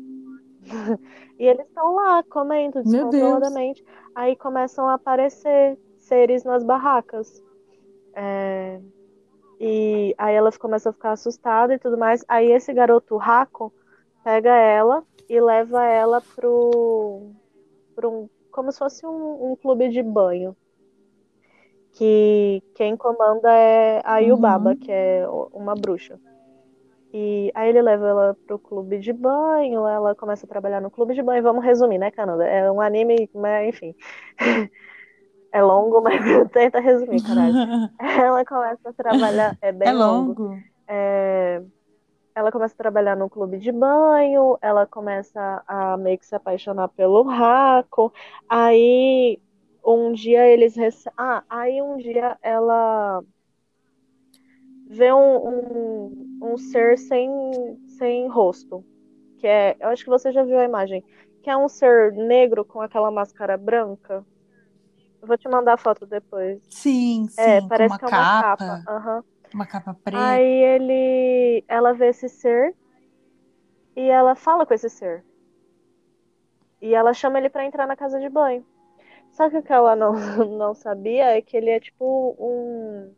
[1.38, 3.84] e eles estão lá comendo descontroladamente.
[4.14, 7.42] Aí começam a aparecer seres nas barracas.
[8.14, 8.80] É,
[9.58, 12.24] E aí elas começam a ficar assustadas e tudo mais.
[12.28, 13.72] Aí esse garoto Raco
[14.24, 17.32] pega ela e leva ela pro,
[17.94, 20.56] pro um, como se fosse um, um clube de banho.
[21.94, 24.76] Que quem comanda é a Yubaba, Uhum.
[24.76, 26.18] que é uma bruxa.
[27.12, 31.14] E aí ele leva ela pro clube de banho, ela começa a trabalhar no clube
[31.14, 31.42] de banho.
[31.42, 32.44] Vamos resumir, né, Cananda?
[32.46, 33.94] É um anime, mas enfim.
[35.52, 36.14] É longo, mas
[36.52, 37.54] tenta resumir, caralho.
[38.00, 39.54] Ela começa a trabalhar.
[39.60, 40.32] É bem É longo.
[40.32, 40.58] longo?
[40.88, 41.62] É,
[42.34, 46.88] ela começa a trabalhar no clube de banho, ela começa a meio que se apaixonar
[46.88, 48.12] pelo Raco.
[48.48, 49.40] Aí
[49.84, 51.10] um dia eles rece...
[51.16, 53.22] Ah, aí um dia ela
[54.88, 57.30] vê um, um, um ser sem,
[57.98, 58.84] sem rosto.
[59.38, 59.76] Que é.
[59.80, 61.02] Eu acho que você já viu a imagem.
[61.42, 64.24] Que é um ser negro com aquela máscara branca.
[65.20, 66.60] Eu vou te mandar a foto depois.
[66.68, 68.56] Sim, sim, É, parece que é uma capa.
[68.56, 69.24] capa, Aham.
[69.54, 70.18] Uma capa preta.
[70.18, 72.74] Aí ele, ela vê esse ser
[73.96, 75.24] e ela fala com esse ser.
[76.80, 78.66] E ela chama ele pra entrar na casa de banho.
[79.32, 80.12] Só que o que ela não,
[80.58, 83.14] não sabia é que ele é tipo um,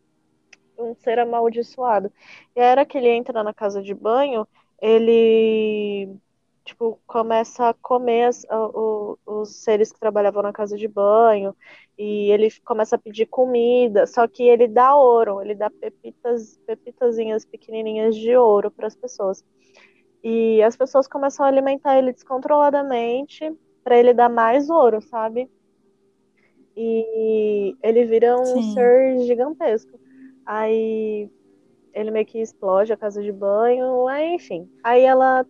[0.77, 2.11] um ser amaldiçoado.
[2.55, 4.47] E a hora que ele entra na casa de banho,
[4.81, 6.17] ele
[6.65, 11.55] tipo começa a comer as- o- os seres que trabalhavam na casa de banho.
[11.97, 17.45] E ele começa a pedir comida, só que ele dá ouro, ele dá pepitas, pepitazinhas
[17.45, 19.43] pequenininhas de ouro para as pessoas.
[20.23, 23.51] E as pessoas começam a alimentar ele descontroladamente
[23.83, 25.49] para ele dar mais ouro, sabe?
[26.75, 28.61] E ele vira um Sim.
[28.61, 29.99] ser gigantesco.
[30.45, 31.29] Aí
[31.93, 34.69] ele meio que explode a casa de banho, aí, enfim.
[34.83, 35.45] Aí ela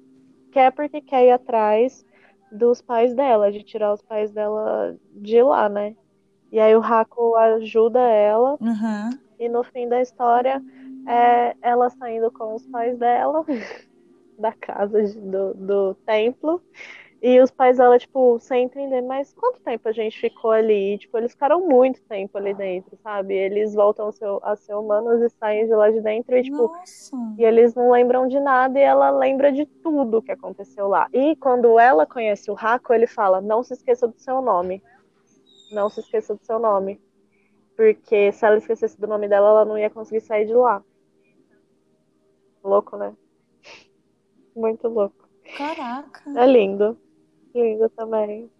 [0.55, 2.05] quer porque quer ir atrás
[2.49, 5.93] dos pais dela, de tirar os pais dela de lá, né?
[6.51, 9.09] E aí o Raco ajuda ela, Uhum.
[9.37, 10.61] e no fim da história
[11.07, 13.43] é ela saindo com os pais dela
[14.39, 16.61] da casa do, do templo.
[17.21, 20.93] E os pais dela, tipo, sem entender, mas quanto tempo a gente ficou ali?
[20.93, 23.33] E, tipo, eles ficaram muito tempo ali dentro, sabe?
[23.33, 26.67] Eles voltam a ser, a ser humanos e saem de lá de dentro e, tipo,
[26.67, 27.15] Nossa.
[27.37, 31.07] e eles não lembram de nada e ela lembra de tudo que aconteceu lá.
[31.13, 34.83] E quando ela conhece o Raco, ele fala: Não se esqueça do seu nome.
[35.71, 37.01] Não se esqueça do seu nome.
[37.75, 40.83] Porque se ela esquecesse do nome dela, ela não ia conseguir sair de lá.
[42.63, 43.13] Louco, né?
[44.55, 45.27] Muito louco.
[45.57, 46.21] Caraca.
[46.39, 46.97] É lindo.
[47.55, 48.51] Lindo também.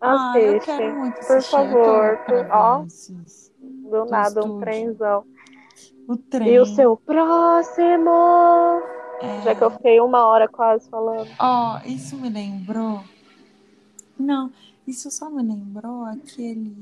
[0.00, 0.66] Ah, eu Assiste.
[0.66, 1.50] quero muito por assistir.
[1.50, 2.84] Favor, por- ó.
[3.90, 5.24] Do nada, um trenzão.
[6.06, 6.48] O trem.
[6.48, 8.10] E o seu próximo?
[9.22, 9.40] é...
[9.42, 11.28] Já que eu fiquei uma hora quase falando.
[11.40, 13.00] Ó, isso me lembrou.
[14.18, 14.50] Não,
[14.86, 16.76] isso só me lembrou aquele.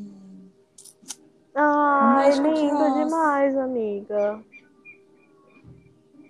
[1.55, 4.43] Mágico de lindo demais, amiga.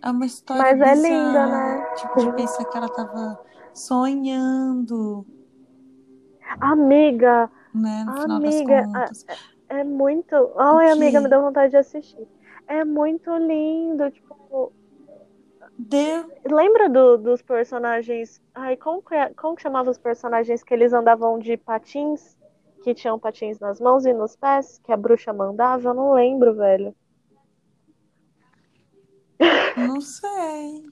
[0.03, 1.09] É uma história Mas é bizarra.
[1.16, 1.87] linda, né?
[1.97, 3.41] Tipo, de pensar que ela tava
[3.75, 5.27] sonhando,
[6.61, 8.05] Amiga, né?
[8.07, 9.27] Amiga, contas.
[9.68, 10.53] é muito.
[10.57, 12.27] Ai, amiga, me deu vontade de assistir.
[12.68, 14.72] É muito lindo, tipo.
[15.77, 16.31] Deu.
[16.45, 18.41] Lembra do- dos personagens?
[18.55, 22.37] Ai, como que, é- como que chamava os personagens que eles andavam de patins?
[22.83, 24.79] Que tinham patins nas mãos e nos pés?
[24.85, 25.89] Que a bruxa mandava?
[25.89, 26.95] Eu não lembro, velho.
[29.77, 30.85] Não sei.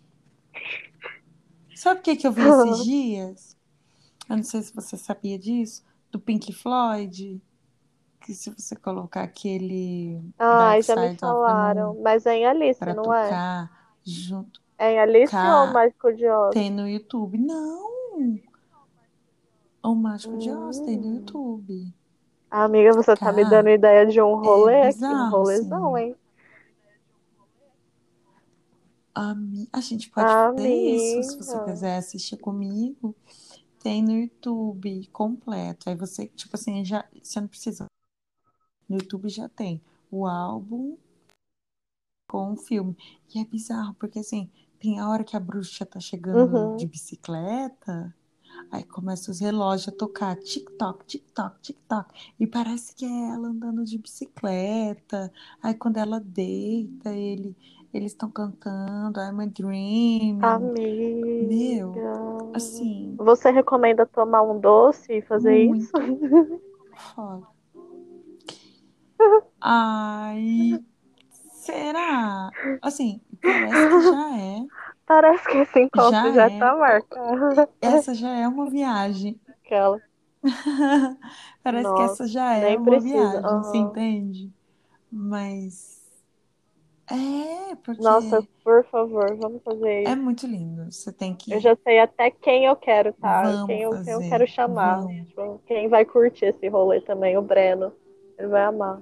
[1.83, 3.57] Sabe o que, que eu vi esses dias?
[4.31, 5.83] Eu não sei se você sabia disso.
[6.13, 7.43] Do Pink Floyd.
[8.21, 12.01] Que se você colocar aquele Dark já me falaram.
[12.01, 13.25] Mas é em Alice, não é?
[13.25, 16.55] tocar junto, É em Alice ou Mágico de Oz?
[16.55, 17.37] tem no YouTube.
[17.37, 17.91] Não!
[19.83, 21.15] O Mágico de Oz tem no Hum.
[21.17, 21.93] YouTube.
[22.49, 26.05] Amiga, você tá me dando ideia de um rolê aqui, um bizarro, rolezão, assim.
[26.11, 26.17] hein?
[29.15, 33.15] Ami- A gente pode fazer isso, se você quiser assistir comigo.
[33.83, 35.91] Tem no YouTube completo.
[35.91, 37.87] Aí você, tipo assim, já, você não precisa.
[38.89, 40.97] No YouTube já tem o álbum
[42.31, 42.97] com o filme.
[43.35, 44.49] E é bizarro, porque assim,
[44.79, 46.77] tem a hora que a bruxa tá chegando Uhum.
[46.77, 48.15] de bicicleta,
[48.71, 52.09] aí começa os relógios a tocar tic-toc, tic-toc, tic-toc.
[52.41, 55.33] E parece que é ela andando de bicicleta.
[55.63, 57.57] Aí quando ela deita, ele,
[57.93, 60.59] eles estão cantando I'm a.
[61.41, 62.55] Meu, Amiga.
[62.55, 65.93] assim, Você recomenda tomar um doce e fazer muito isso?
[67.15, 67.47] foda.
[69.61, 70.81] Ai,
[71.53, 72.51] será?
[72.83, 74.67] Assim, parece que já é.
[75.07, 76.59] Parece que esse encontro Já já é.
[76.59, 77.69] tá marcado.
[77.81, 79.39] Essa já é uma viagem.
[79.49, 80.01] Aquela.
[81.63, 83.41] Parece que Nossa, essa já é uma precisa.
[83.41, 83.89] viagem, você Aham.
[83.89, 84.53] entende?
[85.11, 86.02] Mas
[87.15, 90.17] é, porque Nossa, por favor, vamos fazer é isso.
[90.17, 90.91] muito lindo.
[90.91, 91.61] Você tem Eu que.
[91.61, 93.43] já sei até quem eu quero, tá?
[93.43, 94.29] Vamos Quem eu, quem eu fazer.
[94.29, 95.05] quero chamar.
[95.29, 97.93] Tipo, quem vai curtir esse rolê também, o Breno.
[98.39, 99.01] Ele vai amar.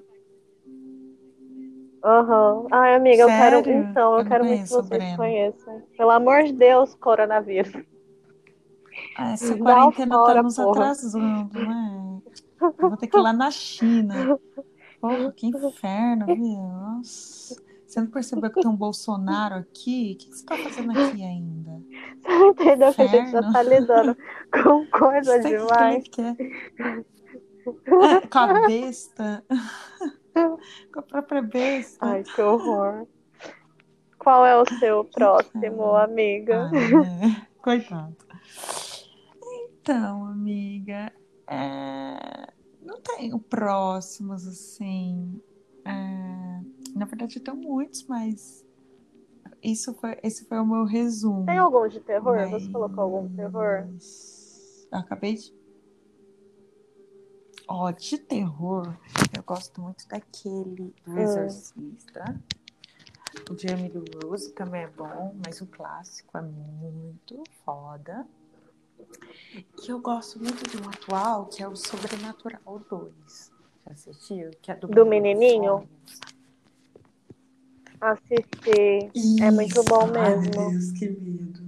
[2.02, 2.66] Aham.
[2.72, 3.56] Ai, amiga, eu quero.
[3.58, 3.70] Sério?
[3.70, 5.16] Então, eu Eu quero muito que vocês Breno.
[5.16, 5.82] conheçam.
[5.96, 7.72] Pelo amor de Deus, coronavírus.
[9.14, 10.66] Ah, Essa Dá quarentena tá fora, nos porra.
[10.68, 12.22] atrasando, né?
[12.80, 14.14] Eu vou ter que ir lá na China.
[15.00, 16.60] Porra, que inferno, viu?
[16.62, 17.56] Nossa.
[17.90, 20.12] Você não percebeu que tem um Bolsonaro aqui?
[20.14, 21.70] O que que você tá fazendo aqui ainda?
[22.22, 23.52] Você não entendeu que a gente já Inferno.
[23.52, 24.16] tá lidando
[24.62, 26.04] com coisa que ele demais?
[26.08, 26.36] quer?
[26.38, 29.44] É, com a besta.
[30.92, 32.06] Com a própria besta.
[32.06, 33.08] Ai, que horror.
[34.16, 36.70] Qual é o seu próximo, Ai, amiga?
[36.70, 37.46] né?
[37.60, 38.16] Coitado.
[39.72, 41.12] Então, amiga,
[41.48, 45.42] é, não tenho próximos assim.
[45.90, 46.62] É,
[46.94, 48.64] Na verdade, tenho muitos, mas
[49.62, 51.46] isso foi, esse foi o meu resumo.
[51.46, 52.48] Tem algum de terror?
[52.50, 53.86] Você colocou algum terror?
[53.92, 55.54] Mas eu acabei de.
[57.68, 58.96] Ó, de terror,
[59.36, 61.18] eu gosto muito daquele do Hum.
[61.18, 62.40] Exorcista.
[63.48, 68.26] O de Emily Rose também é bom, mas o clássico é muito foda.
[69.52, 73.52] E eu gosto muito de um atual, que é o Sobrenatural 2.
[73.90, 74.50] Assistiu?
[74.62, 75.88] Que é do, Do menininho?
[78.00, 79.10] Assisti.
[79.42, 80.16] É muito bom Isso.
[80.16, 80.70] Ai, meu mesmo.
[80.70, 81.60] Deus, que medo.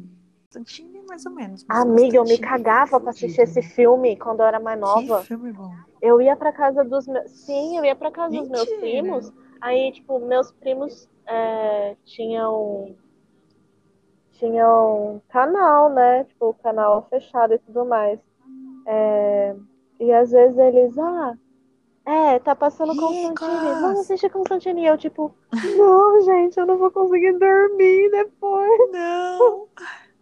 [0.53, 1.65] Constantine, mais ou menos.
[1.69, 5.25] Amiga, eu me é cagava pra assistir esse filme quando eu era mais Que nova.
[5.25, 5.73] filme bom.
[6.01, 7.31] Eu ia pra casa dos meus.
[7.31, 8.81] Sim, eu ia pra casa dos meus Mentira.
[8.81, 9.33] primos.
[9.61, 12.95] Aí, tipo, meus primos é, tinham.
[14.33, 16.25] Tinham canal, né?
[16.25, 18.19] Tipo, canal fechado e tudo mais.
[18.87, 19.55] É,
[20.01, 21.37] e às vezes eles, ah,
[22.05, 23.81] é, tá passando Constantine.
[23.81, 24.83] Vamos assistir Constantine.
[24.83, 25.35] E eu, tipo,
[25.77, 28.91] não, gente, eu não vou conseguir dormir depois.
[28.91, 29.69] Não!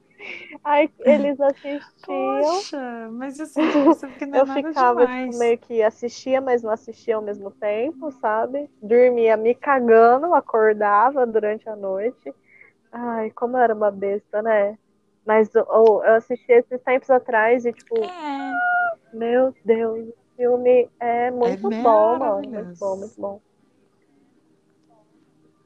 [0.63, 1.83] Aí eles assistiam.
[2.05, 6.71] Poxa, mas assim, você fica não é Eu ficava, tipo, meio que assistia, mas não
[6.71, 8.69] assistia ao mesmo tempo, sabe?
[8.83, 12.35] Dormia me cagando, acordava durante a noite.
[12.93, 14.77] Ai, como eu era uma besta, né?
[15.25, 18.53] Mas oh, eu assisti esses tempos atrás e, tipo, É,
[19.13, 22.51] meu Deus, o filme é muito bom, mano.
[22.51, 23.41] Muito bom, muito bom.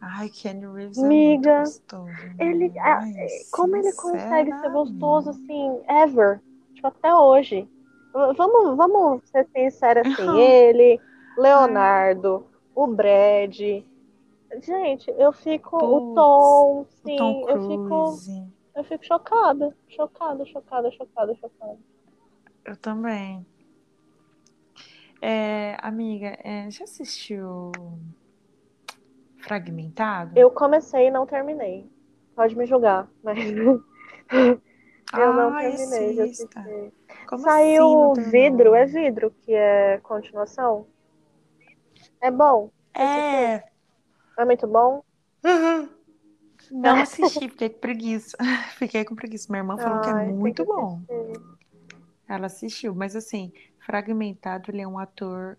[0.01, 2.81] ai, Kenny Reeves é muito Miga, gostoso, ele, né?
[2.81, 3.15] ah, Ai,
[3.53, 6.41] como ele consegue ser gostoso, assim, ever.
[6.75, 7.69] Tipo, até hoje.
[8.13, 11.01] Vamos, vamos ser sinceros assim, ele,
[11.39, 13.57] Leonardo, o Brad.
[14.61, 15.77] Gente, eu fico.
[15.77, 18.19] O Putz, Tom, o sim, Tom eu fico.
[18.77, 19.77] Eu fico chocada.
[19.89, 21.79] Chocada, chocada, chocada, chocada.
[22.65, 23.47] Eu também.
[25.27, 27.73] É, amiga, é, já assistiu
[29.39, 30.39] Fragmentado?
[30.39, 31.89] Eu comecei e não terminei.
[32.37, 33.39] Pode me julgar, mas
[34.31, 36.61] eu não Ai, terminei de assista.
[36.61, 36.93] assistir.
[37.27, 40.87] Como Saiu assim Vidro, é Vidro que é continuação?
[42.21, 42.71] É bom?
[42.93, 43.65] É.
[44.37, 45.03] É muito bom?
[45.43, 45.89] Uhum.
[46.71, 48.37] Não assisti, fiquei com preguiça.
[48.77, 49.47] Fiquei com preguiça.
[49.51, 51.03] Minha irmã falou que é Ai, muito que bom.
[51.09, 51.43] assistir.
[52.29, 53.53] Ela assistiu, mas assim,
[53.85, 55.59] Fragmentado, ele é um ator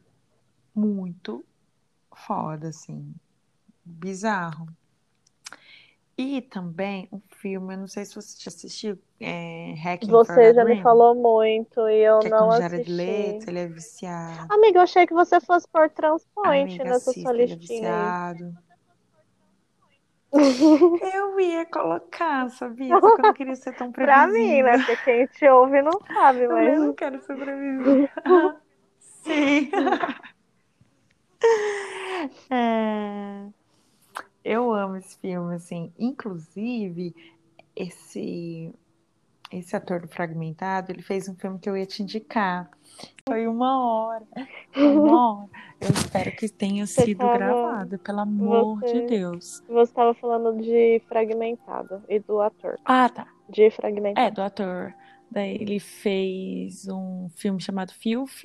[0.73, 1.45] muito
[2.11, 3.13] foda, assim,
[3.83, 4.67] bizarro.
[6.17, 10.65] E também um filme, eu não sei se você já assistiu, é Hacking Você já
[10.65, 13.49] me falou muito e eu que é não com Jared Leto, assisti.
[13.49, 14.53] ele é viciado.
[14.53, 17.79] Amiga, eu achei que você fosse por Transpoint Amiga, nessa sua assista, ele é listinha
[17.79, 18.57] viciado.
[20.99, 22.97] Eu ia colocar, sabia?
[22.99, 24.77] Só que eu não queria ser tão Pra mim, né?
[24.77, 24.79] previsível.
[24.79, 26.95] Porque quem te ouve não sabe, falei, eu não mas.
[26.95, 28.09] quero ser previsível.
[29.23, 29.71] Sim.
[32.49, 33.49] É,
[34.43, 35.93] eu amo esse filme, assim.
[35.97, 37.15] Inclusive,
[37.75, 38.73] esse,
[39.51, 42.69] esse ator do Fragmentado, ele fez um filme que eu ia te indicar.
[43.27, 44.25] Foi uma hora.
[44.73, 45.49] Foi uma hora.
[45.79, 47.37] Eu espero que tenha Você sido tava.
[47.37, 49.05] gravado, pelo amor de Você.
[49.07, 49.63] Deus.
[49.67, 52.79] Você tava falando de Fragmentado e do ator.
[52.85, 53.27] Ah, tá.
[53.49, 54.35] De É, Fragmentado.
[54.35, 54.93] do ator.
[55.29, 58.43] Daí ele fez um filme chamado Filth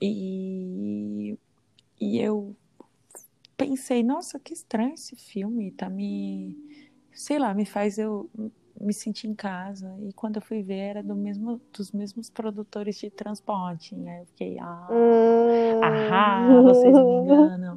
[0.00, 1.38] e,
[2.00, 2.54] e eu
[3.56, 6.56] pensei, nossa, que estranho esse filme, tá me,
[7.12, 8.28] sei lá, me faz eu
[8.80, 9.94] me senti em casa.
[10.00, 13.94] E quando eu fui ver, era do mesmo, dos mesmos produtores de transporte.
[13.94, 15.46] Aí eu fiquei, ah, Hum,
[15.80, 17.76] ahá, vocês me enganam.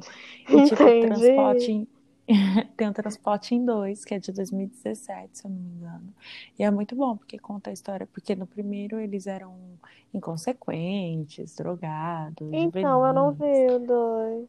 [0.52, 0.98] E tipo, entendi.
[0.98, 1.88] transporte.
[2.76, 6.14] Tem o Transporte em Dois, que é de 2017, se eu não me engano.
[6.58, 8.06] E é muito bom, porque conta a história.
[8.06, 9.78] Porque no primeiro eles eram
[10.14, 14.48] inconsequentes, drogados, Então, eu não vi o dois.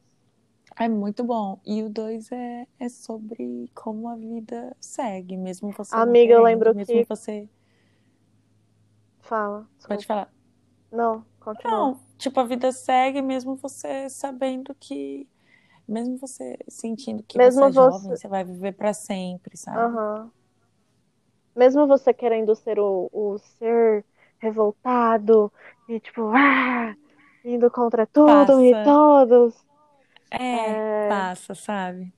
[0.78, 1.60] É muito bom.
[1.66, 6.74] E o dois é, é sobre como a vida segue, mesmo você Amiga, eu lembro
[6.74, 7.08] mesmo que.
[7.08, 7.48] você.
[9.22, 10.08] Fala, Pode desculpa.
[10.08, 10.32] falar.
[10.92, 11.92] Não, continua.
[11.92, 15.28] Não, tipo, a vida segue mesmo você sabendo que.
[15.88, 18.16] Mesmo você sentindo que você Mesmo é jovem, você.
[18.16, 19.88] você vai viver pra sempre, sabe?
[19.88, 20.32] Aham.
[21.56, 24.06] Mesmo você querendo ser o, o ser
[24.40, 25.52] revoltado
[25.88, 26.96] e tipo, ah,
[27.44, 28.84] indo contra tudo e Passa.
[28.84, 29.56] todos.
[30.32, 32.14] É, É, passa, sabe?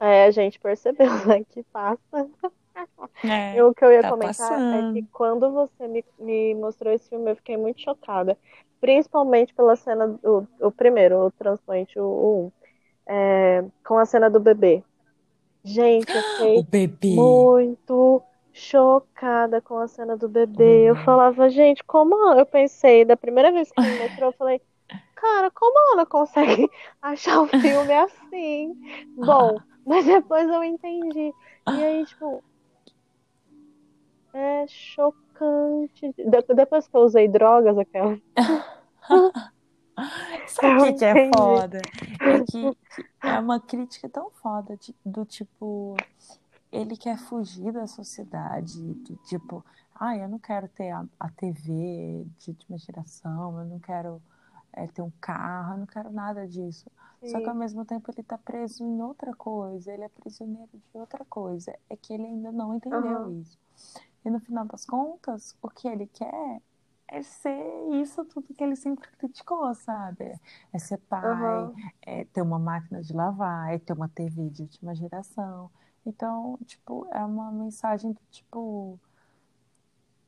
[0.00, 2.00] é, a gente percebeu, né, que passa.
[3.52, 5.08] E É, o que eu ia tá comentar é que passando.
[5.12, 8.38] quando você me, me mostrou esse filme, eu fiquei muito chocada.
[8.80, 12.52] Principalmente pela cena do o primeiro, o transplante, o, o um,
[13.12, 14.84] é, com a cena do bebê.
[15.64, 17.12] Gente, eu fiquei bebê.
[17.14, 18.22] muito
[18.52, 20.90] chocada com a cena do bebê.
[20.90, 20.96] Eu bebê.
[20.96, 24.62] falava, gente, como eu pensei, da primeira vez que me mostrou, eu falei,
[25.22, 26.68] cara, como a Ana consegue
[27.00, 28.76] achar o filme assim?
[29.16, 29.56] Bom,
[29.86, 31.32] mas depois eu entendi.
[31.70, 32.42] E aí, tipo,
[34.34, 36.12] é chocante.
[36.16, 38.18] De- depois que eu usei drogas, aquela.
[40.48, 41.80] Sabe o que é foda?
[42.24, 42.74] É que,
[43.20, 45.96] que é uma crítica tão foda de- do tipo,
[46.72, 49.64] ele quer fugir da sociedade, do tipo,
[49.94, 54.20] ah, eu não quero ter a, a TV de última geração, eu não quero
[54.74, 56.90] é, ter um carro, eu não quero nada disso.
[57.24, 57.56] Só que ao Sim.
[57.56, 61.74] mesmo tempo ele tá preso em outra coisa, ele é prisioneiro de outra coisa.
[61.88, 63.34] É que ele ainda não entendeu Aham.
[63.40, 63.58] isso.
[64.24, 66.60] E no final das contas, o que ele quer
[67.08, 67.56] é ser
[68.02, 70.32] isso tudo que ele sempre criticou, sabe?
[70.72, 71.78] É ser pai, Aham.
[72.02, 75.70] é ter uma máquina de lavar, é ter uma TV de última geração.
[76.06, 78.98] Então, tipo, é uma mensagem do tipo,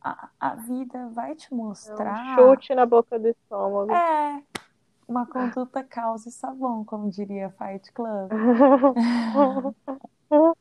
[0.05, 2.37] a, a vida vai te É um mostrar.
[2.37, 3.93] chute na boca do estômago.
[3.93, 4.43] É,
[5.09, 8.31] uma conduta causa e sabão, como diria Fight Club.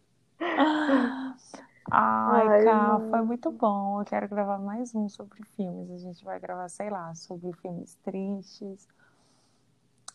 [1.91, 4.01] Ai, Ai, Cá, foi muito bom.
[4.01, 5.91] Eu quero gravar mais um sobre filmes.
[5.91, 8.87] A gente vai gravar, sei lá, sobre filmes tristes.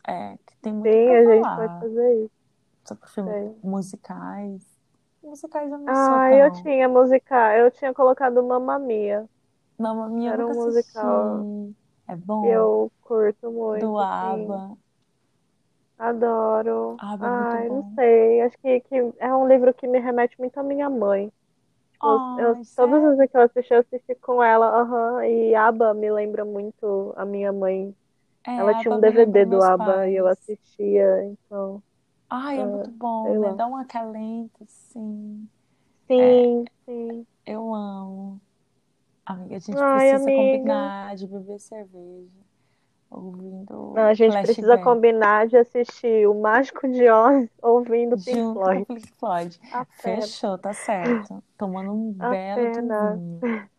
[0.06, 2.30] É, que tem muito Sim, a gente pode fazer isso.
[2.84, 3.56] Sobre filmes Sei.
[3.62, 4.77] musicais.
[5.28, 9.28] Musicais eu não sou Ah, eu tinha musical, eu tinha colocado Mamma Mia.
[9.78, 11.74] Mamma Mia Era um musical assisti.
[12.06, 12.46] É bom.
[12.48, 14.08] eu curto Do muito, assim.
[14.30, 14.76] ABBA.
[15.98, 17.00] Adoro.
[17.00, 18.40] ABBA é Ai, não sei.
[18.42, 21.32] Acho que, que é um livro que me remete muito à minha mãe.
[21.92, 24.66] Tipo, eu, todas as vezes que eu assisti, eu assisti com ela.
[24.82, 25.24] Aham.
[25.26, 27.94] E ABBA me lembra muito a minha mãe.
[28.46, 31.82] É, Ela tinha um DVD do meus ABBA e eu assistia, então,
[32.30, 33.54] Ai, é muito ah, bom, né?
[33.56, 35.48] Dá um acalento, sim.
[36.10, 37.26] É, Sim, sim.
[37.46, 38.40] eu amo.
[39.26, 40.36] Amiga, a gente Ai, precisa amiga.
[40.36, 42.30] combinar de beber cerveja,
[43.10, 48.30] ouvindo Não, a gente precisa flashback, combinar de assistir O Mágico de Oz ouvindo Pink
[48.32, 48.84] junto Floyd.
[48.86, 49.60] Pink Floyd.
[50.00, 51.42] Fechou, tá certo.
[51.58, 53.20] Tomando um belo Apenas.
[53.20, 53.70] vinho.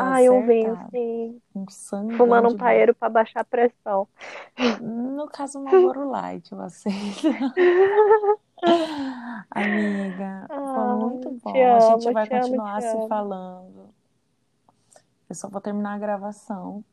[0.00, 0.90] Ai, um vinho, acertado.
[0.90, 1.42] sim.
[1.54, 4.08] Um sangão Fumando um paeiro pra baixar a pressão.
[4.80, 7.28] No caso, um Marlboro Light, eu aceito.
[9.50, 11.50] Amiga, foi muito bom.
[11.50, 13.08] A gente amo, vai amo, continuar te se amo.
[13.08, 13.94] falando.
[15.28, 16.84] Eu só vou terminar a gravação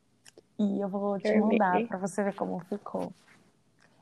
[0.58, 3.12] e eu vou te mandar pra você ver como ficou.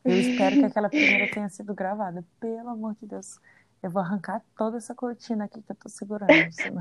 [0.04, 2.24] Eu espero que aquela primeira tenha sido gravada.
[2.38, 3.40] Pelo amor de Deus.
[3.82, 6.52] Eu vou arrancar toda essa cortina aqui que eu tô segurando.
[6.52, 6.80] Senão...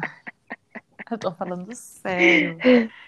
[1.11, 2.65] Eu tô falando sério.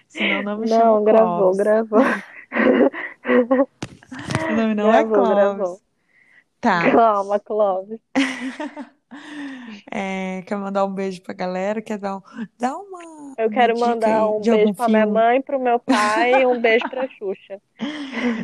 [0.07, 1.55] Senão não me chama Não, gravou, Clóvis.
[1.55, 2.11] gravou.
[4.49, 5.81] Nome não é Gravou, gravou.
[5.81, 5.81] Clóvis.
[6.61, 6.91] Tá.
[6.91, 7.99] Calma, Clóvis.
[9.91, 11.81] É, quer mandar um beijo pra galera?
[11.81, 12.21] Quer dar, um,
[12.57, 15.07] dá uma, Eu uma quero mandar um beijo pra minha filme?
[15.07, 17.61] mãe, pro meu pai e um beijo pra Xuxa.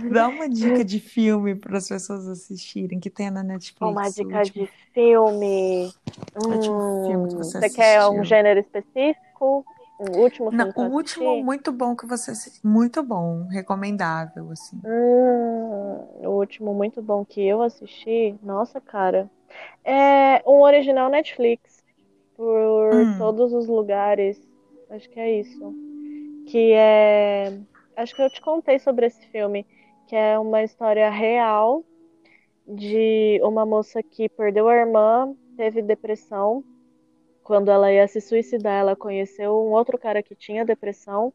[0.10, 3.44] Dá uma dica de filme para as pessoas assistirem que tem na
[3.82, 4.18] Uma Netflix.
[4.20, 5.94] O dica último, de filme.
[6.50, 9.33] último filme que Hum, você você quer um gênero específico?
[9.98, 11.36] O último Não, o último assisti?
[11.38, 12.32] muito bom que você.
[12.64, 14.82] Muito bom, recomendável, assim.
[14.84, 19.32] Hum, o último muito bom que eu assisti, nossa, cara,
[19.84, 21.84] é um original Netflix,
[22.36, 24.40] por Hum, todos os lugares,
[24.90, 25.76] acho que é isso,
[26.46, 27.52] que é,
[27.98, 29.68] acho que eu te contei sobre esse filme,
[30.08, 31.86] que é uma história real
[32.68, 36.64] de uma moça que perdeu a irmã, teve depressão
[37.44, 41.34] quando ela ia se suicidar, ela conheceu um outro cara que tinha depressão.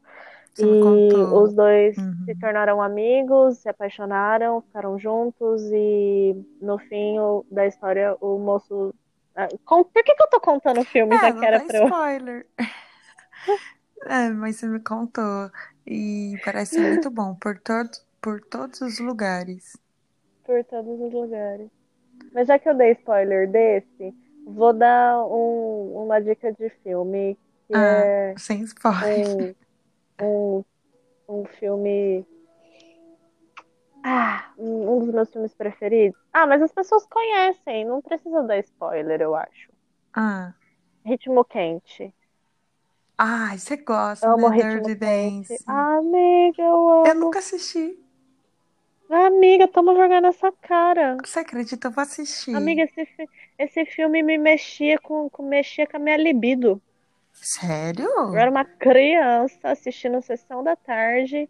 [0.53, 2.25] Você e os dois Uhum.
[2.25, 7.17] se tornaram amigos, se apaixonaram, ficaram juntos e no fim
[7.51, 8.93] da história o moço.
[9.35, 11.93] Ah, Por que, que eu tô contando o filme É, já que era pra eu.
[11.93, 12.47] spoiler.
[14.05, 15.51] É, mas você me contou.
[15.85, 17.89] E parece muito bom por, todo,
[18.21, 19.73] por todos os lugares.
[20.43, 21.69] por todos os lugares.
[22.33, 24.15] Mas já que eu dei spoiler desse,
[24.53, 27.37] vou dar um- uma dica de filme
[27.67, 29.55] que Ah, é sem spoiler.
[30.19, 30.65] um, um,
[31.41, 32.25] um filme.
[34.03, 36.19] Ah, um dos meus filmes preferidos.
[36.31, 39.69] Ah, mas as pessoas conhecem, não precisa dar spoiler, eu acho.
[40.13, 40.53] Ah.
[41.05, 42.13] Ritmo Quente.
[43.17, 44.55] Ai, você gosta, Amo né?
[44.55, 44.95] Ritmo Dirty.
[44.95, 45.63] Dance.
[45.67, 47.19] Amiga, eu Eu amo.
[47.19, 47.97] nunca assisti.
[49.09, 51.17] Amiga, toma vergonha nessa cara.
[51.25, 51.87] Você acredita?
[51.87, 52.55] Eu vou assistir.
[52.55, 53.27] Amiga, esse, fi-
[53.59, 56.81] esse filme me mexia com, com, mexia com a minha libido.
[57.33, 58.07] Sério?
[58.07, 61.49] Eu era uma criança assistindo Sessão da Tarde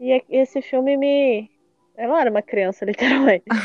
[0.00, 1.50] e esse filme me.
[1.96, 3.44] Eu não era uma criança, literalmente.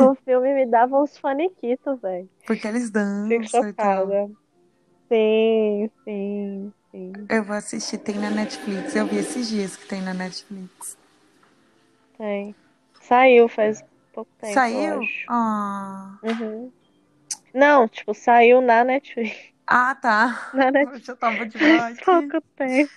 [0.00, 2.28] O filme me dava uns faniquitos, velho.
[2.46, 4.06] Porque eles dançam e tal.
[5.08, 7.12] Sim, sim, sim.
[7.28, 8.94] Eu vou assistir, tem na Netflix.
[8.94, 10.96] Eu vi esses dias que tem na Netflix.
[12.18, 12.54] Tem.
[13.00, 13.82] Saiu faz
[14.18, 15.00] pouco tempo, Saiu?
[15.28, 16.18] Ah.
[16.22, 16.72] Uhum.
[17.54, 19.52] Não, tipo, saiu na Netflix.
[19.66, 20.50] Ah, tá.
[20.54, 21.08] Na Netflix.
[21.08, 22.00] Eu tava demais.
[22.00, 22.90] Pouco tempo.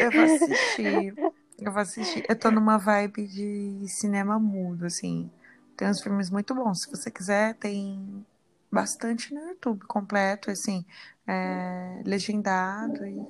[0.00, 1.14] Eu vou assistir.
[1.58, 2.24] Eu vou assistir.
[2.28, 5.30] Eu tô numa vibe de cinema mudo, assim.
[5.76, 6.82] Tem uns filmes muito bons.
[6.82, 8.24] Se você quiser, tem
[8.70, 10.84] bastante no YouTube completo, assim,
[11.26, 13.26] é, legendado e,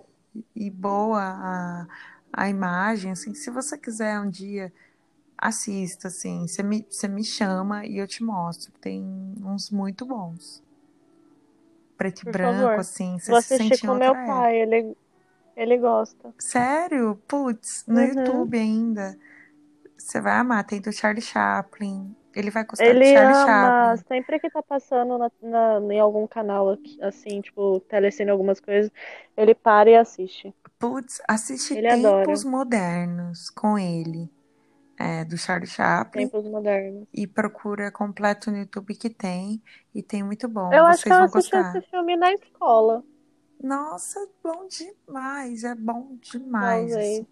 [0.55, 1.87] e boa a,
[2.33, 3.35] a imagem, assim.
[3.35, 4.73] Se você quiser um dia,
[5.43, 6.47] assista, assim.
[6.49, 8.73] Você me, você me chama e eu te mostro.
[8.81, 9.03] Tem
[9.45, 10.63] uns muito bons.
[11.97, 12.81] Preto e branco, favor.
[12.81, 13.19] assim.
[13.19, 14.17] Você Vou se em com meu época.
[14.17, 14.97] pai, ele,
[15.57, 16.35] ele gosta.
[16.39, 17.17] Sério?
[17.27, 18.03] Putz, no Uhum.
[18.03, 19.19] YouTube ainda.
[19.99, 20.65] Você vai amar.
[20.67, 22.17] Tem do Charlie Chaplin.
[22.35, 24.05] Ele vai gostar do Ele Charlie ama, Chaplin.
[24.09, 28.91] sempre que tá passando na, na- em algum canal, assim, tipo, telecine, algumas coisas,
[29.37, 30.55] ele para e assiste.
[30.79, 32.33] Putz, assiste Ele adora.
[32.33, 34.31] Tempos Modernos com ele.
[35.03, 36.29] É, do Charlie Chaplin.
[36.29, 37.09] Tempos modernos.
[37.13, 39.61] E procura completo no YouTube que tem.
[39.93, 40.73] E tem muito bom.
[40.73, 41.77] Eu acho que eu assisti gostar.
[41.77, 43.03] esse filme na escola,
[43.61, 45.65] Nossa, bom demais.
[45.65, 46.91] É bom demais.
[46.91, 47.19] talvez.
[47.21, 47.27] assim.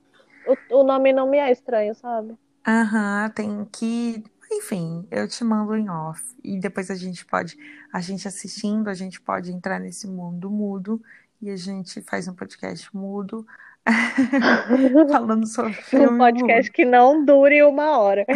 [0.71, 2.37] O, o nome não me é estranho, sabe?
[2.67, 4.25] Aham, tem que.
[4.51, 6.21] Enfim, eu te mando em off.
[6.43, 7.57] E depois a gente pode,
[7.93, 11.01] a gente assistindo, a gente pode entrar nesse mundo mudo
[11.41, 13.47] e a gente faz um podcast mudo
[15.11, 18.27] falando sobre filme Um podcast que não dure uma hora.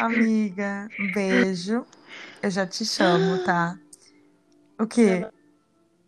[0.00, 1.84] Amiga, um beijo.
[2.42, 3.78] Eu já te chamo, tá?
[4.78, 5.26] O quê?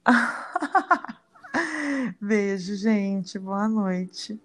[2.21, 3.39] Beijo, gente.
[3.39, 4.41] Boa noite.